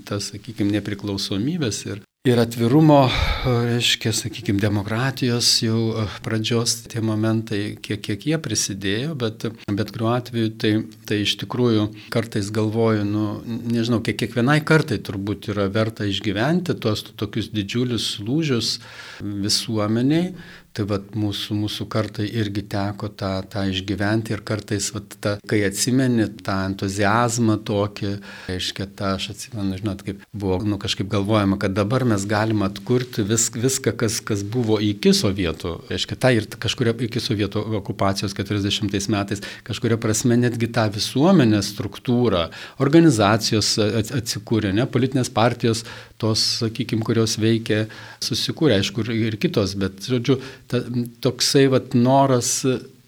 tas, 0.07 0.31
sakykime, 0.33 0.77
nepriklausomybės 0.77 1.85
ir, 1.89 2.03
ir 2.27 2.39
atvirumo, 2.39 3.07
reiškia, 3.45 4.11
sakykime, 4.15 4.59
demokratijos 4.59 5.47
jau 5.63 5.79
e, 5.95 6.03
pradžios 6.25 6.73
tie 6.91 6.99
momentai, 7.03 7.61
kiek, 7.83 8.01
kiek 8.03 8.25
jie 8.27 8.39
prisidėjo, 8.43 9.13
bet, 9.19 9.45
bet 9.71 9.93
kuriuo 9.95 10.11
atveju 10.11 10.51
tai, 10.59 10.71
tai 11.07 11.21
iš 11.23 11.37
tikrųjų 11.43 11.87
kartais 12.13 12.51
galvoju, 12.53 13.05
nu, 13.07 13.27
nežinau, 13.47 14.01
kiek 14.03 14.19
kiekvienai 14.19 14.59
kartai 14.67 14.99
turbūt 14.99 15.51
yra 15.53 15.69
verta 15.71 16.07
išgyventi 16.09 16.75
tuos 16.83 17.05
tokius 17.15 17.47
didžiulius 17.55 18.17
lūžius 18.19 18.77
visuomeniai, 19.23 20.33
Tai 20.77 20.85
vat, 20.91 21.07
mūsų, 21.17 21.57
mūsų 21.63 21.87
kartai 21.89 22.27
irgi 22.27 22.65
teko 22.69 23.09
tą, 23.09 23.31
tą 23.49 23.63
išgyventi 23.71 24.35
ir 24.35 24.43
kartais, 24.45 24.91
vat, 24.93 25.15
ta, 25.23 25.37
kai 25.47 25.63
atsimeni 25.65 26.27
tą 26.43 26.59
entuzijazmą 26.67 27.57
tokį, 27.65 28.13
reiškia, 28.51 28.89
tą 28.99 29.15
aš 29.15 29.31
atsimenu, 29.33 29.79
žinot, 29.79 30.03
kaip 30.05 30.21
buvo 30.37 30.59
nu, 30.67 30.77
kažkaip 30.81 31.09
galvojama, 31.09 31.57
kad 31.61 31.73
dabar 31.77 32.05
mes 32.05 32.17
mes 32.17 32.25
galim 32.25 32.63
atkurti 32.65 33.23
vis, 33.23 33.49
viską, 33.53 33.93
kas, 33.97 34.19
kas 34.25 34.41
buvo 34.43 34.79
iki 34.81 35.13
sovietų, 35.13 35.73
reiškia, 35.91 36.17
tai 36.17 36.31
ir 36.39 36.47
kažkuria 36.49 36.95
iki 37.05 37.21
sovietų 37.21 37.61
okupacijos 37.77 38.33
40 38.37 39.09
metais, 39.13 39.43
kažkuria 39.67 39.99
prasme 40.01 40.37
netgi 40.39 40.69
tą 40.73 40.87
visuomenės 40.93 41.71
struktūrą, 41.75 42.47
organizacijos 42.83 43.75
atsikūrė, 44.17 44.73
ne, 44.73 44.87
politinės 44.89 45.29
partijos, 45.33 45.85
tos, 46.21 46.43
sakykime, 46.63 47.05
kurios 47.05 47.37
veikia, 47.41 47.85
susikūrė, 48.23 48.79
aišku, 48.81 49.05
ir 49.13 49.37
kitos, 49.41 49.75
bet, 49.79 49.99
žodžiu, 50.09 50.39
ta, 50.71 50.81
toksai 51.23 51.67
vat, 51.73 51.93
noras 51.97 52.61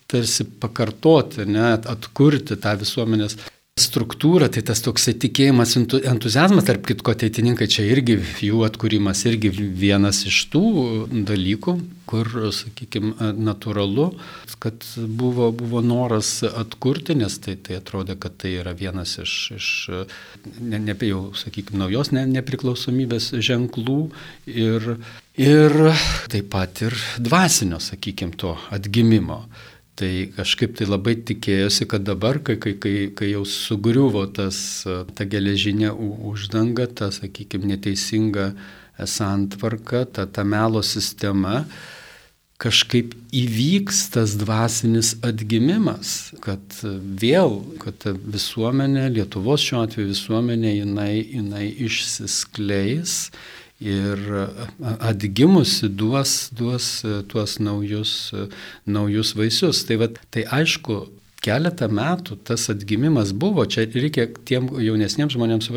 tarsi 0.10 0.46
pakartoti, 0.62 1.46
ne, 1.50 1.72
atkurti 1.94 2.58
tą 2.62 2.76
visuomenės 2.82 3.38
struktūrą, 3.82 4.50
tai 4.54 4.64
tas 4.66 4.82
toksai 4.86 5.16
tikėjimas, 5.22 5.76
entuzijazmas, 5.80 6.66
tarp 6.68 6.86
kitko 6.90 7.14
ateitininkai 7.16 7.68
čia 7.72 7.86
irgi, 7.88 8.18
jų 8.46 8.64
atkūrimas 8.68 9.24
irgi 9.30 9.52
vienas 9.54 10.24
iš 10.30 10.42
tų 10.54 10.64
dalykų, 11.30 11.76
kur, 12.10 12.30
sakykime, 12.56 13.14
natūralu, 13.38 14.10
kad 14.60 14.84
buvo, 14.98 15.52
buvo 15.56 15.82
noras 15.86 16.32
atkurti, 16.48 17.16
nes 17.20 17.38
tai, 17.44 17.56
tai 17.62 17.78
atrodė, 17.80 18.18
kad 18.20 18.36
tai 18.42 18.56
yra 18.60 18.74
vienas 18.78 19.16
iš, 19.22 19.36
iš 19.56 19.70
ne, 20.60 20.82
ne, 20.82 20.98
jau, 21.08 21.24
sakykime, 21.38 21.80
naujos 21.84 22.12
ne, 22.16 22.26
nepriklausomybės 22.34 23.32
ženklų 23.46 24.00
ir, 24.52 24.94
ir 25.40 25.82
taip 26.32 26.50
pat 26.54 26.84
ir 26.88 26.98
dvasinio, 27.22 27.82
sakykime, 27.84 28.36
to 28.40 28.58
atgimimo. 28.74 29.44
Tai 30.00 30.12
kažkaip 30.32 30.78
tai 30.80 30.86
labai 30.88 31.18
tikėjosi, 31.28 31.84
kad 31.92 32.06
dabar, 32.08 32.38
kai, 32.40 32.56
kai, 32.62 32.72
kai, 32.80 32.94
kai 33.12 33.34
jau 33.34 33.44
sugriuvo 33.44 34.24
tas, 34.32 34.60
ta 34.88 35.28
geležinė 35.28 35.92
uždanga, 36.32 36.86
ta, 36.88 37.10
sakykime, 37.12 37.68
neteisinga 37.74 38.54
santvarka, 39.04 40.06
ta, 40.08 40.24
ta 40.24 40.46
melo 40.48 40.80
sistema, 40.88 41.66
kažkaip 42.60 43.12
įvyks 43.36 44.02
tas 44.16 44.38
dvasinis 44.40 45.14
atgimimas, 45.24 46.32
kad 46.44 46.80
vėl, 47.20 47.60
kad 47.84 48.08
visuomenė, 48.08 49.10
Lietuvos 49.16 49.64
šiuo 49.68 49.84
atveju 49.84 50.14
visuomenė, 50.14 50.78
jinai, 50.82 51.14
jinai 51.24 51.66
išsiskleis 51.88 53.30
ir 53.80 54.20
atgimusi 55.00 55.90
duos, 55.90 56.50
duos 56.52 57.06
tuos 57.32 57.60
naujus, 57.60 58.34
naujus 58.86 59.36
vaisius. 59.36 59.84
Tai, 59.88 60.00
va, 60.04 60.10
tai 60.32 60.44
aišku, 60.60 61.06
keletą 61.44 61.88
metų 61.92 62.38
tas 62.48 62.68
atgimimas 62.72 63.32
buvo, 63.38 63.64
čia 63.70 63.86
reikia 63.88 64.28
tiem 64.48 64.70
jaunesniems 64.84 65.36
žmonėms, 65.36 65.70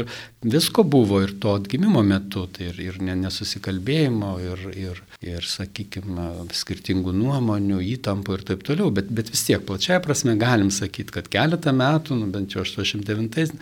visko 0.43 0.85
buvo 0.85 1.21
ir 1.23 1.35
to 1.43 1.55
atgimimo 1.59 2.03
metu, 2.07 2.45
tai 2.53 2.71
ir, 2.71 2.81
ir 2.83 2.99
nesusikalbėjimo, 3.03 4.33
ir, 4.43 4.65
ir, 4.83 5.03
ir 5.27 5.47
sakykime, 5.49 6.29
skirtingų 6.57 7.15
nuomonių, 7.17 7.81
įtampų 7.95 8.39
ir 8.39 8.45
taip 8.51 8.67
toliau, 8.67 8.91
bet, 8.95 9.11
bet 9.15 9.31
vis 9.33 9.45
tiek 9.49 9.63
plačiai 9.69 10.03
prasme 10.05 10.37
galim 10.41 10.73
sakyti, 10.75 11.15
kad 11.15 11.31
keletą 11.33 11.75
metų, 11.77 12.19
nu, 12.21 12.31
bent 12.35 12.57
jau 12.57 12.67
89 12.67 13.57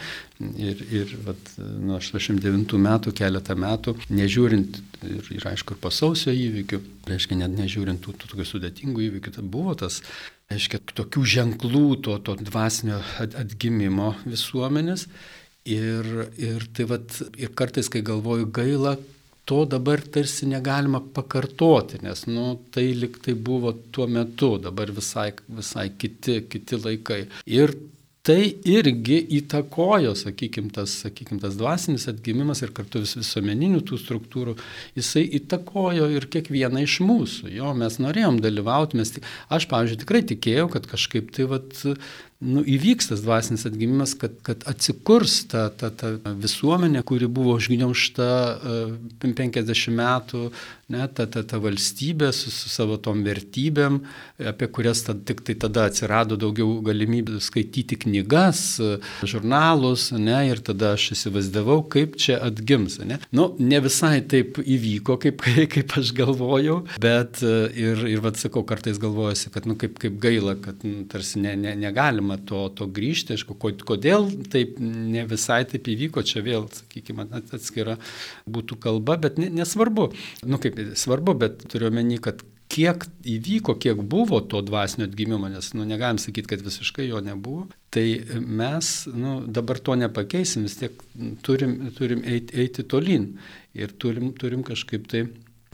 ir, 0.57 0.85
ir 0.89 1.15
vat, 1.27 1.55
nuo 1.61 2.01
89 2.01 2.81
metų 2.81 3.15
keletą 3.17 3.57
metų, 3.61 3.97
nežiūrint 4.09 4.81
ir, 5.05 5.33
ir 5.37 5.49
aišku, 5.53 5.77
ir 5.77 5.85
pasausio 5.85 6.33
įvykių, 6.33 6.81
reiškia, 7.11 7.41
net 7.43 7.57
nežiūrint 7.59 8.03
tų, 8.05 8.17
tų 8.17 8.35
tokių 8.35 8.47
sudėtingų 8.55 9.09
įvykių, 9.09 9.37
tai 9.37 9.45
buvo 9.45 9.77
tas, 9.79 10.01
reiškia, 10.51 10.81
tokių 10.99 11.23
ženklų 11.35 11.85
to, 12.07 12.17
to 12.27 12.35
dvasinio 12.41 13.01
atgimimo 13.23 14.15
visuomenės. 14.27 15.07
Ir, 15.71 16.07
ir 16.41 16.65
tai 16.75 16.87
vat, 16.89 17.19
ir 17.39 17.53
kartais, 17.55 17.91
kai 17.93 18.01
galvoju 18.07 18.49
gaila, 18.55 18.97
to 19.51 19.65
dabar 19.69 20.01
tarsi 20.15 20.49
negalima 20.49 21.03
pakartoti, 21.15 22.01
nes 22.05 22.25
nu, 22.31 22.55
tai 22.73 22.91
lik 22.97 23.21
tai 23.25 23.35
buvo 23.35 23.73
tuo 23.93 24.07
metu, 24.11 24.55
dabar 24.63 24.93
visai, 24.95 25.31
visai 25.51 25.91
kiti, 25.99 26.41
kiti 26.51 26.79
laikai. 26.81 27.25
Ir 27.51 27.75
tai 28.27 28.53
irgi 28.69 29.19
įtakojo, 29.39 30.13
sakykime, 30.19 30.71
tas, 30.75 30.93
sakykim, 31.05 31.41
tas 31.41 31.57
dvasinis 31.59 32.07
atgimimas 32.11 32.61
ir 32.65 32.73
kartu 32.77 33.03
vis 33.05 33.17
visuomeninių 33.17 33.81
tų 33.89 33.99
struktūrų, 34.03 34.57
jisai 34.99 35.25
įtakojo 35.41 36.11
ir 36.13 36.29
kiekvieną 36.33 36.85
iš 36.85 36.99
mūsų. 37.07 37.49
Jo, 37.57 37.73
mes 37.77 37.97
norėjom 38.03 38.43
dalyvauti, 38.45 39.01
mes, 39.01 39.15
aš, 39.49 39.69
pavyzdžiui, 39.73 40.03
tikrai 40.05 40.25
tikėjau, 40.35 40.69
kad 40.75 40.89
kažkaip 40.91 41.33
tai 41.37 41.49
vat, 41.51 41.85
nu, 42.41 42.63
įvyks 42.65 43.11
tas 43.11 43.21
dvasinis 43.25 43.67
atgimimas, 43.69 44.15
kad, 44.19 44.39
kad 44.47 44.65
atsikurs 44.71 45.43
ta, 45.51 45.69
ta, 45.69 45.91
ta 45.93 46.15
visuomenė, 46.25 47.03
kuri 47.07 47.29
buvo 47.29 47.57
užgniaušta 47.61 48.29
uh, 48.57 48.95
e, 49.21 49.33
50 49.37 49.93
metų, 49.97 50.47
ne, 50.91 51.05
ta, 51.15 51.27
ta, 51.31 51.43
ta 51.47 51.61
valstybė 51.63 52.31
su, 52.35 52.51
su 52.53 52.71
savo 52.73 52.97
tom 53.03 53.23
vertybėm, 53.27 54.01
apie 54.51 54.69
kurias 54.73 55.05
tad, 55.07 55.23
tik 55.29 55.43
tai 55.47 55.57
tada 55.61 55.87
atsirado 55.91 56.39
daugiau 56.41 56.81
galimybių 56.87 57.41
skaityti 57.45 57.99
knygas, 58.07 58.63
žurnalus, 59.29 60.09
ne, 60.17 60.41
ir 60.51 60.63
tada 60.65 60.95
aš 60.97 61.11
įsivaizdavau, 61.17 61.83
kaip 61.93 62.17
čia 62.21 62.41
atgims. 62.49 62.99
Ne, 63.07 63.21
nu, 63.37 63.51
ne 63.61 63.83
visai 63.85 64.19
taip 64.31 64.59
įvyko, 64.65 65.19
kaip, 65.23 65.45
kaip 65.77 65.97
aš 66.01 66.15
galvojau, 66.17 66.81
bet 67.03 67.45
e, 67.45 67.55
ir, 67.85 68.05
ir 68.17 68.25
vad 68.25 68.41
sakau, 68.41 68.65
kartais 68.67 68.99
galvojasi, 69.03 69.53
kad 69.55 69.69
nu, 69.71 69.79
kaip, 69.81 70.01
kaip 70.03 70.19
gaila, 70.23 70.57
kad 70.65 70.83
nu, 70.87 71.05
tarsi 71.11 71.45
ne, 71.45 71.55
ne, 71.61 71.77
negalima 71.79 72.30
negalima 72.31 72.47
to, 72.47 72.69
to 72.75 72.87
grįžti, 72.87 73.35
aišku, 73.35 73.57
kodėl 73.85 74.31
taip 74.51 74.79
ne 74.81 75.27
visai 75.27 75.65
taip 75.65 75.89
įvyko, 75.89 76.23
čia 76.23 76.43
vėl, 76.43 76.69
sakykime, 76.69 77.29
atskira 77.53 77.99
būtų 78.49 78.79
kalba, 78.79 79.17
bet 79.17 79.39
nesvarbu, 79.39 80.13
nu 80.45 80.59
kaip 80.59 80.79
svarbu, 80.95 81.35
bet 81.35 81.69
turiu 81.69 81.91
omeny, 81.91 82.19
kad 82.21 82.43
kiek 82.71 83.05
įvyko, 83.27 83.75
kiek 83.83 83.99
buvo 83.99 84.41
to 84.41 84.61
dvasinio 84.63 85.09
atgimimo, 85.09 85.49
nes 85.49 85.73
nu, 85.75 85.85
negalim 85.85 86.19
sakyti, 86.19 86.47
kad 86.55 86.61
visiškai 86.63 87.09
jo 87.09 87.21
nebuvo, 87.21 87.67
tai 87.91 88.23
mes 88.39 89.09
nu, 89.11 89.41
dabar 89.47 89.79
to 89.79 89.97
nepakeisim, 89.99 90.63
vis 90.69 90.79
tiek 90.79 90.93
turim, 91.43 91.91
turim 91.97 92.23
eiti, 92.23 92.55
eiti 92.55 92.87
tolyn 92.87 93.33
ir 93.75 93.91
turim, 93.99 94.31
turim 94.39 94.63
kažkaip 94.63 95.11
tai 95.11 95.27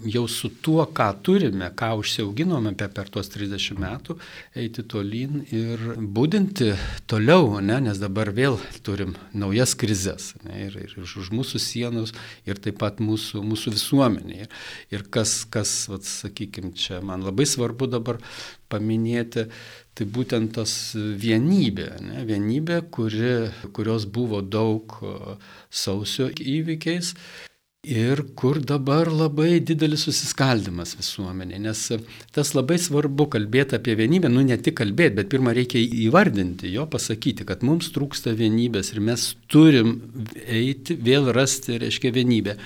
jau 0.05 0.27
su 0.29 0.51
tuo, 0.61 0.85
ką 0.93 1.07
turime, 1.25 1.71
ką 1.73 1.95
užsiauginome 1.97 2.75
per, 2.77 2.91
per 2.93 3.09
tuos 3.09 3.31
30 3.33 3.79
metų, 3.81 4.19
eiti 4.61 4.85
tolyn 4.85 5.39
ir 5.49 5.81
būdinti 5.97 6.75
toliau, 7.09 7.63
ne, 7.65 7.79
nes 7.87 8.01
dabar 8.03 8.29
vėl 8.37 8.59
turim 8.85 9.15
naujas 9.33 9.73
krizės 9.79 10.35
ne, 10.45 10.67
ir, 10.67 10.77
ir 10.85 10.99
už 11.01 11.33
mūsų 11.33 11.63
sienos 11.63 12.13
ir 12.45 12.61
taip 12.61 12.77
pat 12.83 13.01
mūsų, 13.01 13.41
mūsų 13.47 13.73
visuomenėje. 13.79 14.51
Ir 14.93 15.09
kas, 15.09 15.39
kas 15.49 15.73
vat, 15.89 16.05
sakykime, 16.05 16.75
čia 16.77 17.01
man 17.01 17.25
labai 17.25 17.49
svarbu 17.49 17.89
dabar 17.89 18.21
paminėti, 18.69 19.49
tai 19.97 20.05
būtent 20.13 20.59
tas 20.59 20.77
vienybė, 20.93 21.91
ne, 22.05 22.29
vienybė, 22.29 22.83
kuri, 22.93 23.49
kurios 23.73 24.05
buvo 24.05 24.45
daug 24.45 24.93
sausio 25.73 26.29
įvykiais 26.37 27.15
ir 27.87 28.23
kur 28.35 28.59
dabar 28.59 29.07
labai 29.07 29.61
didelis 29.63 30.03
susiskaldimas 30.09 30.97
visuomenė. 30.99 31.61
Nes 31.63 31.81
tas 32.35 32.51
labai 32.57 32.79
svarbu 32.83 33.29
kalbėti 33.31 33.77
apie 33.79 33.95
vienybę, 33.99 34.31
nu 34.33 34.43
ne 34.47 34.57
tik 34.59 34.75
kalbėti, 34.81 35.15
bet 35.21 35.31
pirmą 35.31 35.55
reikia 35.55 35.79
įvardinti, 36.07 36.73
jo 36.75 36.89
pasakyti, 36.91 37.47
kad 37.47 37.63
mums 37.67 37.93
trūksta 37.95 38.35
vienybės 38.37 38.91
ir 38.93 39.03
mes 39.07 39.29
turim 39.53 39.95
eiti, 40.43 40.99
vėl 40.99 41.31
rasti, 41.37 41.79
reiškia, 41.85 42.11
vienybę. 42.17 42.57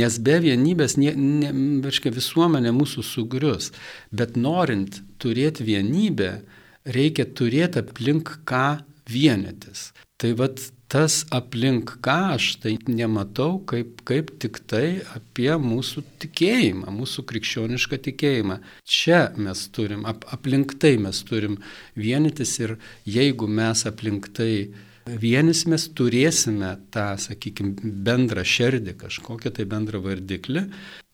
Nes 0.00 0.18
be 0.24 0.38
vienybės, 0.46 0.96
ne, 1.00 1.12
ne, 1.12 1.52
reiškia, 1.84 2.14
visuomenė 2.16 2.72
mūsų 2.72 3.04
sugrius. 3.04 3.70
Bet 4.16 4.38
norint 4.40 5.02
turėti 5.20 5.66
vienybę, 5.68 6.38
reikia 6.88 7.28
turėti 7.36 7.84
aplink 7.84 8.38
ką 8.48 8.80
vienytis. 9.12 9.90
Tai 10.16 10.32
vad 10.40 10.62
tas 10.94 11.24
aplink 11.34 11.96
ką 12.06 12.16
aš 12.36 12.44
tai 12.62 12.76
nematau 12.86 13.56
kaip, 13.66 14.04
kaip 14.06 14.28
tik 14.38 14.60
tai 14.70 15.00
apie 15.16 15.50
mūsų 15.58 16.04
tikėjimą, 16.22 16.92
mūsų 16.94 17.24
krikščionišką 17.32 17.98
tikėjimą. 18.04 18.60
Čia 18.86 19.24
mes 19.34 19.64
turim, 19.74 20.04
ap, 20.06 20.22
aplink 20.36 20.76
tai 20.78 20.94
mes 21.02 21.24
turim 21.26 21.58
vienytis 21.98 22.54
ir 22.62 22.76
jeigu 23.10 23.50
mes 23.50 23.82
aplink 23.90 24.30
tai 24.38 24.70
vienysimės, 25.10 25.88
turėsime 25.98 26.76
tą, 26.94 27.10
sakykime, 27.26 27.90
bendrą 28.06 28.46
šerdį, 28.46 28.94
kažkokią 29.02 29.50
tai 29.58 29.66
bendrą 29.74 29.98
vardiklį, 30.04 30.68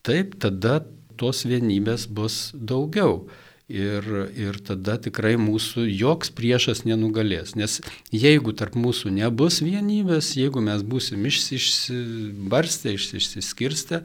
taip 0.05 0.37
tada 0.45 0.83
tos 1.17 1.47
vienybės 1.49 2.05
bus 2.05 2.51
daugiau. 2.53 3.23
Ir, 3.71 4.03
ir 4.35 4.57
tada 4.67 4.97
tikrai 4.99 5.37
mūsų 5.39 5.85
joks 5.87 6.33
priešas 6.35 6.81
nenugalės. 6.89 7.53
Nes 7.55 7.77
jeigu 8.11 8.51
tarp 8.59 8.75
mūsų 8.75 9.13
nebus 9.15 9.61
vienybės, 9.63 10.33
jeigu 10.35 10.59
mes 10.65 10.83
būsim 10.83 11.23
išsibarstę, 11.31 12.97
išsiskirstę, 12.99 14.03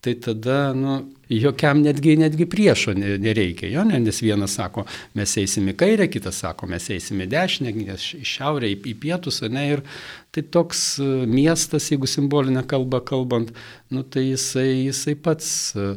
tai 0.00 0.14
tada 0.14 0.72
nu, 0.72 1.00
jokiam 1.28 1.80
netgi, 1.82 2.16
netgi 2.16 2.46
priešo 2.46 2.94
nereikia. 2.94 3.68
Jo, 3.72 3.84
ne? 3.84 3.98
Nes 4.00 4.22
vienas 4.22 4.54
sako, 4.54 4.84
mes 5.18 5.34
eisime 5.40 5.74
į 5.74 5.78
kairę, 5.82 6.06
kitas 6.12 6.38
sako, 6.44 6.68
mes 6.70 6.86
eisime 6.94 7.26
į 7.26 7.32
dešinę, 7.34 7.74
į 7.74 8.24
šiaurę, 8.26 8.70
į, 8.70 8.78
į 8.92 8.94
pietus, 9.02 9.42
ne, 9.50 9.64
ir 9.74 9.82
tai 10.34 10.44
toks 10.54 10.82
e, 11.02 11.08
miestas, 11.26 11.88
jeigu 11.90 12.06
simbolinę 12.08 12.62
kalbą 12.68 13.00
kalbant, 13.04 13.50
nu, 13.90 14.04
tai 14.04 14.28
jisai, 14.28 14.84
jisai 14.86 15.16
pats, 15.18 15.50
e, 15.74 15.90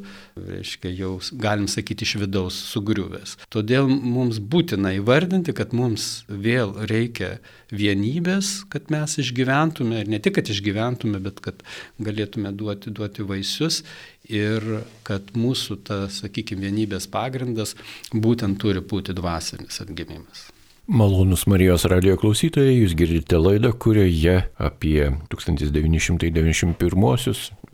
reiškia, 0.50 0.92
jau 0.98 1.14
galim 1.46 1.70
sakyti 1.72 2.08
iš 2.08 2.18
vidaus 2.24 2.58
sugriuvęs. 2.72 3.38
Todėl 3.54 3.90
mums 3.92 4.42
būtina 4.42 4.96
įvardinti, 4.98 5.54
kad 5.56 5.76
mums 5.78 6.24
vėl 6.28 6.74
reikia 6.90 7.36
vienybės, 7.72 8.52
kad 8.72 8.92
mes 8.94 9.18
išgyventume, 9.24 10.04
ir 10.04 10.12
ne 10.12 10.20
tik, 10.24 10.36
kad 10.38 10.52
išgyventume, 10.52 11.22
bet 11.24 11.42
kad 11.44 11.64
galėtume 12.04 12.52
duoti, 12.56 12.92
duoti 12.94 13.26
vaisius 13.28 13.82
ir 14.30 14.84
kad 15.08 15.34
mūsų, 15.38 15.82
ta, 15.88 16.06
sakykime, 16.12 16.68
vienybės 16.68 17.08
pagrindas 17.12 17.76
būtent 18.14 18.60
turi 18.62 18.84
būti 18.84 19.16
dvasinis 19.18 19.82
atgimimas. 19.84 20.50
Malonus 20.92 21.46
Marijos 21.48 21.86
radio 21.88 22.18
klausytojai, 22.20 22.74
jūs 22.82 22.96
girdite 23.00 23.38
laidą, 23.40 23.70
kurioje 23.72 24.42
apie 24.60 25.12
1991 25.32 26.76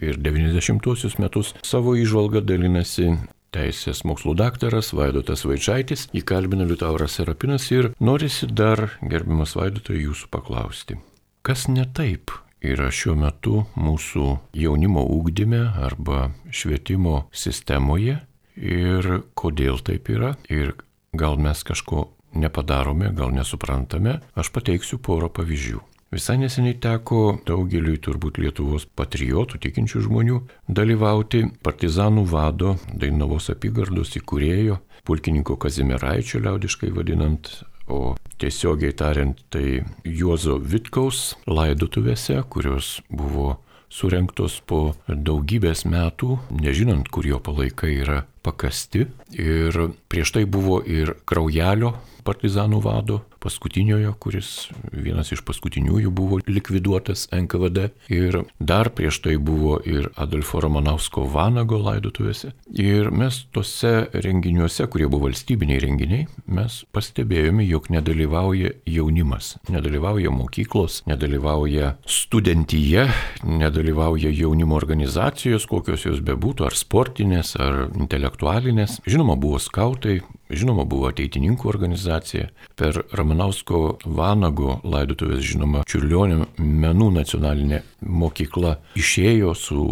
ir 0.06 0.20
90 0.22 1.18
metus 1.24 1.56
savo 1.66 1.96
įžvalgą 1.98 2.44
dalinasi 2.46 3.16
teisės 3.56 4.04
mokslų 4.08 4.36
daktaras 4.40 4.94
Vaidotas 4.96 5.46
Vaičaitis, 5.48 6.08
įkalbina 6.18 6.68
Liutauras 6.68 7.18
Serapinas 7.20 7.70
ir 7.72 7.92
norisi 8.00 8.50
dar, 8.50 8.98
gerbiamas 9.02 9.56
Vaidotai, 9.58 10.02
jūsų 10.04 10.30
paklausti. 10.34 11.00
Kas 11.46 11.68
ne 11.72 11.86
taip 11.96 12.34
yra 12.64 12.90
šiuo 12.92 13.16
metu 13.20 13.64
mūsų 13.78 14.38
jaunimo 14.58 15.06
ūkdyme 15.18 15.64
arba 15.86 16.32
švietimo 16.52 17.28
sistemoje 17.32 18.20
ir 18.58 19.10
kodėl 19.38 19.80
taip 19.86 20.10
yra 20.12 20.36
ir 20.50 20.74
gal 21.18 21.38
mes 21.38 21.64
kažko 21.64 22.10
nepadarome, 22.38 23.14
gal 23.16 23.32
nesuprantame, 23.34 24.20
aš 24.36 24.52
pateiksiu 24.54 25.00
porą 25.02 25.30
pavyzdžių. 25.34 25.82
Visai 26.08 26.38
neseniai 26.40 26.78
teko 26.80 27.22
daugeliui 27.48 27.98
turbūt 28.00 28.38
Lietuvos 28.40 28.86
patriotų 28.96 29.60
tikinčių 29.66 30.06
žmonių 30.06 30.38
dalyvauti 30.72 31.42
partizanų 31.68 32.24
vado 32.32 32.78
Dainavos 32.96 33.50
apygardos 33.52 34.16
įkūrėjo, 34.22 34.78
pulkininko 35.04 35.58
Kazimieraičio 35.60 36.40
liaudiškai 36.46 36.94
vadinant, 36.96 37.52
o 37.92 38.16
tiesiogiai 38.40 38.96
tariant 38.96 39.44
tai 39.52 39.84
Juozo 40.08 40.56
Vitkaus 40.64 41.36
laidotuvėse, 41.44 42.40
kurios 42.56 43.02
buvo 43.12 43.58
surinktos 43.92 44.62
po 44.68 44.96
daugybės 45.08 45.84
metų, 45.88 46.38
nežinant, 46.56 47.08
kur 47.12 47.28
jo 47.28 47.40
palaikai 47.44 47.94
yra 48.00 48.22
pakasti. 48.48 49.08
Ir 49.36 49.92
prieš 50.08 50.38
tai 50.38 50.46
buvo 50.48 50.80
ir 50.84 51.18
kraujelio 51.28 51.98
partizanų 52.28 52.82
vado, 52.84 53.22
paskutiniojo, 53.48 54.14
kuris 54.20 54.68
vienas 54.92 55.32
iš 55.32 55.42
paskutiniųjų 55.48 56.12
buvo 56.14 56.40
likviduotas 56.48 57.28
NKVD. 57.36 57.90
Ir 58.14 58.42
dar 58.60 58.92
prieš 58.96 59.22
tai 59.24 59.38
buvo 59.40 59.78
ir 59.88 60.10
Adolfo 60.20 60.62
Romanausko 60.64 61.26
Vanago 61.32 61.80
laidotuvėse. 61.82 62.52
Ir 62.76 63.10
mes 63.16 63.40
tose 63.56 63.94
renginiuose, 64.14 64.88
kurie 64.92 65.08
buvo 65.08 65.28
valstybiniai 65.28 65.82
renginiai, 65.84 66.28
mes 66.52 66.82
pastebėjome, 66.96 67.66
jog 67.68 67.90
nedalyvauja 67.94 68.74
jaunimas, 68.88 69.56
nedalyvauja 69.72 70.34
mokyklos, 70.34 71.02
nedalyvauja 71.10 71.96
studentyje, 72.08 73.08
nedalyvauja 73.48 74.32
jaunimo 74.34 74.78
organizacijos, 74.78 75.68
kokios 75.70 76.08
jos 76.08 76.24
bebūtų, 76.26 76.68
ar 76.68 76.78
sportinės, 76.78 77.56
ar 77.62 77.88
intelektualinės. 77.96 79.00
Žinoma, 79.08 79.38
buvo 79.40 79.62
skautai, 79.64 80.20
Žinoma, 80.48 80.86
buvo 80.88 81.10
ateitininkų 81.12 81.68
organizacija. 81.68 82.48
Per 82.80 83.02
Ramanausko 83.18 83.98
Vanago 84.06 84.78
laidotuvės, 84.88 85.44
žinoma, 85.44 85.84
Čiurlionio 85.88 86.46
menų 86.58 87.10
nacionalinė 87.18 87.82
mokykla 88.08 88.78
išėjo 88.96 89.54
su 89.60 89.88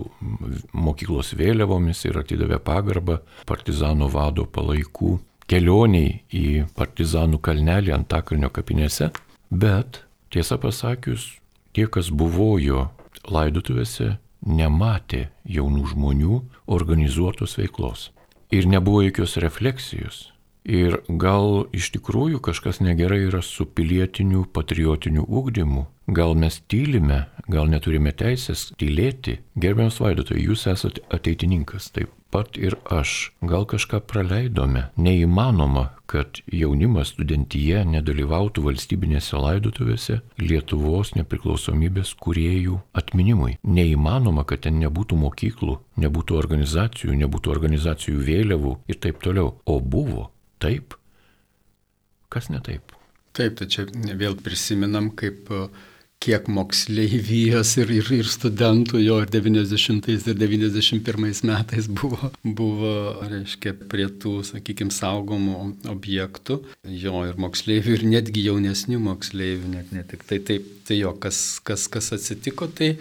mokyklos 0.71 1.33
vėliavomis 1.35 2.05
ir 2.07 2.21
atidavė 2.21 2.61
pagarbą 2.63 3.19
partizanų 3.49 4.07
vado 4.13 4.45
palaikų 4.47 5.17
kelioniai 5.51 6.21
į 6.31 6.45
partizanų 6.77 7.41
kalnelį 7.43 7.91
Antakalnio 7.97 8.49
kapinėse. 8.49 9.11
Bet, 9.51 10.05
tiesą 10.31 10.57
pasakius, 10.61 11.33
tie, 11.75 11.89
kas 11.91 12.13
buvo 12.15 12.55
jo 12.63 12.87
laidotuvėse, 13.27 14.15
nematė 14.45 15.25
jaunų 15.43 15.91
žmonių 15.91 16.39
organizuotos 16.71 17.57
veiklos. 17.59 18.13
Ir 18.55 18.69
nebuvo 18.69 19.01
jokios 19.03 19.35
refleksijos 19.41 20.29
Ir 20.65 20.97
gal 21.21 21.67
iš 21.77 21.91
tikrųjų 21.93 22.39
kažkas 22.41 22.81
negerai 22.81 23.27
yra 23.27 23.43
su 23.45 23.67
pilietiniu, 23.69 24.47
patriotiniu 24.49 25.21
ūkdymu. 25.29 25.85
Gal 26.09 26.33
mes 26.37 26.57
tylime, 26.69 27.27
gal 27.49 27.69
neturime 27.69 28.11
teisės 28.13 28.71
tylėti. 28.81 29.39
Gerbiamas 29.57 29.99
vaidotojai, 30.01 30.41
jūs 30.41 30.65
esate 30.69 31.05
ateitininkas, 31.13 31.91
taip 31.93 32.09
pat 32.33 32.57
ir 32.57 32.75
aš. 32.91 33.31
Gal 33.45 33.65
kažką 33.69 34.01
praleidome. 34.09 34.87
Neįmanoma, 34.97 35.85
kad 36.09 36.41
jaunimas 36.49 37.13
studentyje 37.13 37.85
nedalyvautų 37.93 38.65
valstybinėse 38.65 39.37
laidotuvėse 39.39 40.19
Lietuvos 40.41 41.13
nepriklausomybės 41.15 42.13
kuriejų 42.21 42.81
atminimui. 42.97 43.57
Neįmanoma, 43.63 44.45
kad 44.49 44.65
ten 44.65 44.81
nebūtų 44.81 45.17
mokyklų, 45.21 45.79
nebūtų 46.01 46.37
organizacijų, 46.41 47.17
nebūtų 47.21 47.53
organizacijų 47.53 48.21
vėliavų 48.29 48.79
ir 48.89 49.01
taip 49.01 49.21
toliau. 49.25 49.55
O 49.65 49.79
buvo 49.79 50.31
taip, 50.65 50.99
kas 52.33 52.51
ne 52.51 52.61
taip. 52.65 52.95
Taip, 53.35 53.57
tai 53.59 53.67
čia 53.71 53.85
vėl 54.15 54.37
prisiminam, 54.39 55.11
kaip 55.19 55.51
kiek 56.23 56.47
moksleivijos 56.49 57.75
ir, 57.81 57.91
ir, 57.99 58.07
ir 58.15 58.29
studentų 58.31 59.01
jo 59.03 59.19
ir 59.21 59.29
90 59.29 60.07
ir 60.09 60.37
91 60.39 61.43
metais 61.45 61.89
buvo, 61.91 62.31
buvo 62.41 62.93
reiškia, 63.27 63.75
prie 63.91 64.07
tų, 64.23 64.39
sakykime, 64.47 64.93
saugomų 64.95 65.59
objektų, 65.91 66.61
jo 67.03 67.25
ir 67.29 67.37
moksleivių, 67.41 67.99
ir 67.99 68.07
netgi 68.15 68.47
jaunesnių 68.47 69.01
moksleivių, 69.09 69.71
net 69.75 69.93
ne 69.93 70.05
tik 70.07 70.25
tai 70.25 70.39
taip, 70.47 70.71
tai 70.87 71.01
jo, 71.03 71.13
kas, 71.21 71.59
kas, 71.67 71.85
kas 71.91 72.13
atsitiko, 72.17 72.71
tai 72.73 72.95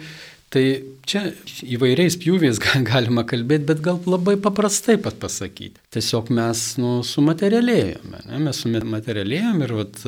Tai 0.53 0.63
čia 1.09 1.21
įvairiais 1.65 2.17
pjūviais 2.21 2.59
galima 2.91 3.25
kalbėti, 3.27 3.67
bet 3.71 3.81
gal 3.85 3.99
labai 4.07 4.37
paprastai 4.41 4.97
pat 5.01 5.17
pasakyti. 5.21 5.81
Tiesiog 5.95 6.31
mes 6.35 6.65
nu, 6.81 6.97
sumaterialėjome, 7.07 8.25
ne? 8.29 8.41
mes 8.47 8.61
sumaterialėjome 8.63 9.65
ir 9.67 9.75
vat, 9.81 10.03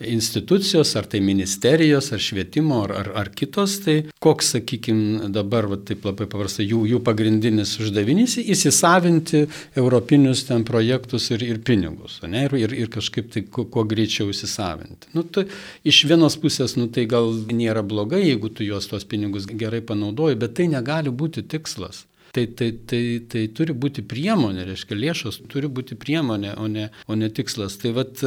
institucijos, 0.00 0.94
ar 0.96 1.06
tai 1.06 1.20
ministerijos, 1.20 2.10
ar 2.12 2.20
švietimo, 2.20 2.82
ar, 2.84 2.92
ar, 3.00 3.10
ar 3.22 3.30
kitos, 3.32 3.78
tai 3.84 3.96
koks, 4.20 4.50
sakykime, 4.56 5.30
dabar, 5.32 5.68
va, 5.70 5.78
taip 5.80 6.04
labai 6.04 6.26
paprastai, 6.28 6.66
jų, 6.68 6.82
jų 6.90 7.00
pagrindinis 7.06 7.76
uždavinys- 7.80 8.36
įsisavinti 8.54 9.46
europinius 9.74 10.44
ten 10.48 10.64
projektus 10.68 11.30
ir, 11.30 11.42
ir 11.42 11.58
pinigus, 11.64 12.20
ne, 12.28 12.44
ir, 12.44 12.56
ir, 12.60 12.74
ir 12.84 12.88
kažkaip 12.92 13.30
tai 13.32 13.42
kuo, 13.42 13.64
kuo 13.64 13.84
greičiau 13.84 14.28
įsisavinti. 14.28 15.14
Nu, 15.14 15.22
tai, 15.22 15.46
iš 15.84 16.04
vienos 16.04 16.36
pusės, 16.36 16.76
nu, 16.76 16.88
tai 16.88 17.06
gal 17.06 17.32
nėra 17.32 17.82
blogai, 17.82 18.20
jeigu 18.26 18.52
tu 18.52 18.64
juos 18.64 18.86
tos 18.86 19.04
pinigus 19.04 19.46
gerai 19.46 19.80
panaudoji, 19.80 20.36
bet 20.36 20.54
tai 20.54 20.68
negali 20.68 21.08
būti 21.08 21.46
tikslas. 21.48 22.04
Tai, 22.36 22.46
tai, 22.46 22.72
tai, 22.84 23.00
tai 23.32 23.46
turi 23.56 23.72
būti 23.72 24.02
priemonė, 24.04 24.66
reiškia, 24.68 24.96
lėšos 24.98 25.38
turi 25.48 25.70
būti 25.72 25.96
priemonė, 25.96 26.50
o 26.60 26.66
ne, 26.68 26.90
o 27.08 27.16
ne 27.16 27.30
tikslas. 27.32 27.78
Tai 27.80 27.94
vad, 27.96 28.20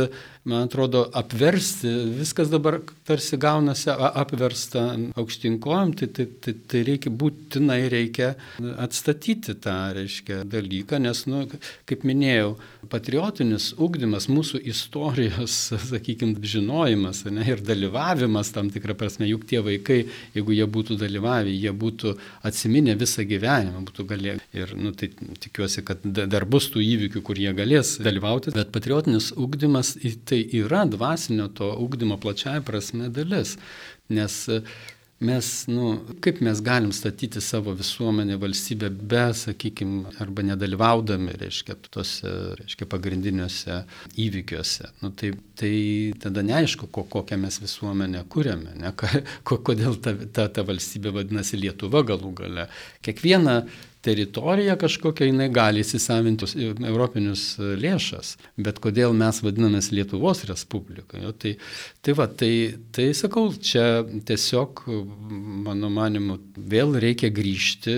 man 0.50 0.66
atrodo, 0.68 1.06
apversti, 1.14 1.90
viskas 2.18 2.50
dabar 2.52 2.80
tarsi 3.08 3.38
gaunasi 3.42 3.92
apversta 3.94 4.84
aukštinkojom, 5.20 5.94
tai, 6.00 6.10
tai, 6.16 6.26
tai, 6.44 6.54
tai 6.70 6.82
reikia 6.88 7.14
būtinai 7.14 7.80
reikia 7.92 8.32
atstatyti 8.82 9.56
tą, 9.64 9.78
reiškia, 9.98 10.42
dalyką, 10.50 11.00
nes, 11.04 11.24
nu, 11.30 11.46
kaip 11.90 12.06
minėjau, 12.08 12.56
patriotinis 12.92 13.72
ugdymas, 13.78 14.30
mūsų 14.32 14.62
istorijos, 14.72 15.58
sakykime, 15.92 16.40
žinojimas 16.54 17.24
ne, 17.30 17.46
ir 17.54 17.64
dalyvavimas 17.66 18.54
tam 18.56 18.72
tikrą 18.74 18.98
prasme, 19.00 19.30
juk 19.30 19.46
tie 19.50 19.62
vaikai, 19.66 20.02
jeigu 20.36 20.58
jie 20.58 20.68
būtų 20.78 21.00
dalyvavę, 21.02 21.54
jie 21.54 21.74
būtų 21.86 22.16
atsiminę 22.50 22.98
visą 23.00 23.26
gyvenimą, 23.30 23.86
būtų 23.90 24.08
galėję. 24.10 24.38
Ir 24.58 24.72
nu, 24.80 24.92
tai 24.98 25.12
tikiuosi, 25.14 25.84
kad 25.86 26.04
dar 26.04 26.46
bus 26.50 26.70
tų 26.74 26.82
įvykių, 26.82 27.22
kur 27.26 27.38
jie 27.38 27.52
galės 27.58 27.98
dalyvauti, 28.02 28.54
bet 28.56 28.72
patriotinis 28.74 29.30
ugdymas 29.38 29.94
tai 30.30 30.39
yra 30.62 30.86
dvasinio 30.90 31.50
to 31.58 31.74
ugdymo 31.84 32.20
plačiaja 32.22 32.62
prasme 32.66 33.10
dalis. 33.14 33.58
Nes 34.10 34.46
mes, 35.20 35.48
nu, 35.68 35.90
kaip 36.24 36.40
mes 36.44 36.62
galim 36.64 36.92
statyti 36.96 37.42
savo 37.44 37.74
visuomenę, 37.76 38.38
valstybę 38.40 38.90
be, 38.90 39.26
sakykime, 39.36 40.14
arba 40.24 40.46
nedalyvaudami, 40.48 41.34
reiškia, 41.42 41.76
tose, 41.92 42.32
reiškia, 42.62 42.88
pagrindiniuose 42.90 43.82
įvykiuose. 44.26 44.94
Nu, 45.04 45.12
tai, 45.20 45.34
tai 45.60 45.74
tada 46.24 46.44
neaišku, 46.48 46.88
ko, 46.96 47.04
kokią 47.12 47.40
mes 47.42 47.60
visuomenę 47.64 48.24
kūrėme, 48.32 48.78
ne, 48.80 48.94
ko, 49.48 49.60
kodėl 49.60 50.00
ta, 50.04 50.16
ta, 50.16 50.48
ta 50.48 50.66
valstybė 50.68 51.14
vadinasi 51.20 51.60
Lietuva 51.60 52.06
galų 52.08 52.34
gale. 52.40 52.70
Kiekviena 53.04 53.62
teritorija 54.02 54.78
kažkokia, 54.80 55.28
jinai 55.28 55.50
gali 55.52 55.82
įsisavinti 55.84 56.48
europinius 56.88 57.44
lėšas, 57.60 58.36
bet 58.60 58.80
kodėl 58.84 59.12
mes 59.18 59.42
vadinamės 59.44 59.92
Lietuvos 59.92 60.46
Respublika. 60.48 61.20
Jo, 61.20 61.34
tai, 61.36 61.56
tai 62.06 62.16
va, 62.16 62.30
tai, 62.32 62.52
tai 62.96 63.10
sakau, 63.18 63.50
čia 63.52 64.06
tiesiog, 64.30 64.86
mano 65.66 65.90
manimu, 65.92 66.38
vėl 66.56 66.96
reikia 67.04 67.32
grįžti 67.36 67.98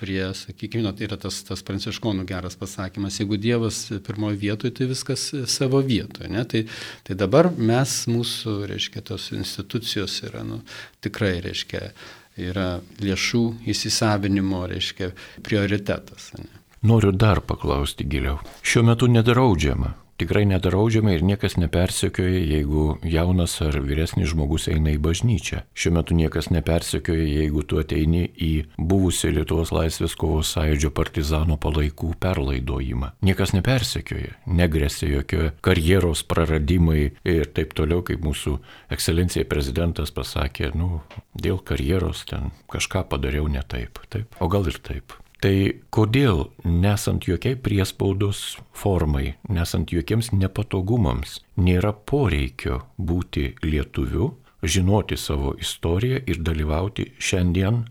prie, 0.00 0.22
sakykime, 0.38 0.94
tai 0.96 1.08
yra 1.10 1.20
tas, 1.20 1.42
tas 1.48 1.64
pranciškonų 1.68 2.24
geras 2.30 2.56
pasakymas, 2.60 3.20
jeigu 3.20 3.36
Dievas 3.42 3.84
pirmoje 4.06 4.40
vietoje, 4.40 4.76
tai 4.78 4.88
viskas 4.94 5.28
savo 5.52 5.82
vietoje. 5.84 6.32
Ne? 6.32 6.46
Tai, 6.48 6.64
tai 7.04 7.18
dabar 7.18 7.50
mes, 7.58 7.98
mūsų, 8.08 8.56
reiškia, 8.72 9.04
tos 9.12 9.28
institucijos 9.36 10.16
yra, 10.30 10.46
nu, 10.48 10.62
tikrai, 11.04 11.36
reiškia, 11.44 11.90
yra 12.40 12.80
lėšų 13.02 13.44
įsisavinimo, 13.68 14.64
reiškia, 14.70 15.12
prioritetas. 15.44 16.32
Ne? 16.38 16.48
Noriu 16.82 17.12
dar 17.12 17.40
paklausti 17.46 18.04
giliau. 18.08 18.40
Šiuo 18.66 18.82
metu 18.88 19.06
nedraudžiama 19.10 19.92
tikrai 20.22 20.44
nedraudžiama 20.46 21.16
ir 21.16 21.24
niekas 21.26 21.56
nepersekioja, 21.58 22.42
jeigu 22.46 22.96
jaunas 23.02 23.56
ar 23.64 23.78
vyresnis 23.82 24.30
žmogus 24.30 24.68
eina 24.70 24.92
į 24.94 25.00
bažnyčią. 25.02 25.64
Šiuo 25.74 25.96
metu 25.96 26.14
niekas 26.14 26.52
nepersekioja, 26.54 27.26
jeigu 27.40 27.64
tu 27.66 27.80
ateini 27.82 28.28
į 28.30 28.52
buvusią 28.78 29.32
Lietuvos 29.34 29.72
laisvės 29.74 30.14
kovos 30.18 30.52
sąjūdžio 30.54 30.92
partizano 30.94 31.58
palaikų 31.58 32.12
perlaidojimą. 32.22 33.12
Niekas 33.26 33.54
nepersekioja, 33.56 34.36
negresia 34.46 35.10
jokio 35.10 35.50
karjeros 35.64 36.22
praradimai 36.28 37.10
ir 37.26 37.50
taip 37.56 37.74
toliau, 37.78 38.04
kaip 38.06 38.22
mūsų 38.22 38.58
ekscelencija 38.94 39.48
prezidentas 39.50 40.14
pasakė, 40.14 40.70
nu, 40.78 41.02
dėl 41.34 41.58
karjeros 41.58 42.26
ten 42.30 42.52
kažką 42.70 43.08
padariau 43.10 43.50
ne 43.50 43.64
taip. 43.66 43.98
Taip, 44.12 44.38
o 44.38 44.50
gal 44.52 44.70
ir 44.70 44.78
taip. 44.84 45.16
Tai 45.42 45.56
kodėl, 45.90 46.44
nesant 46.62 47.24
jokiai 47.26 47.56
priespaudos 47.58 48.42
formai, 48.78 49.32
nesant 49.50 49.90
jokiems 49.90 50.30
nepatogumams, 50.36 51.40
nėra 51.58 51.90
poreikio 51.92 52.84
būti 52.94 53.48
lietuviu, 53.66 54.36
žinoti 54.62 55.18
savo 55.18 55.56
istoriją 55.58 56.22
ir 56.30 56.38
dalyvauti 56.46 57.08
šiandien 57.18 57.82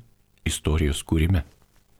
istorijos 0.47 1.03
kūrime? 1.03 1.43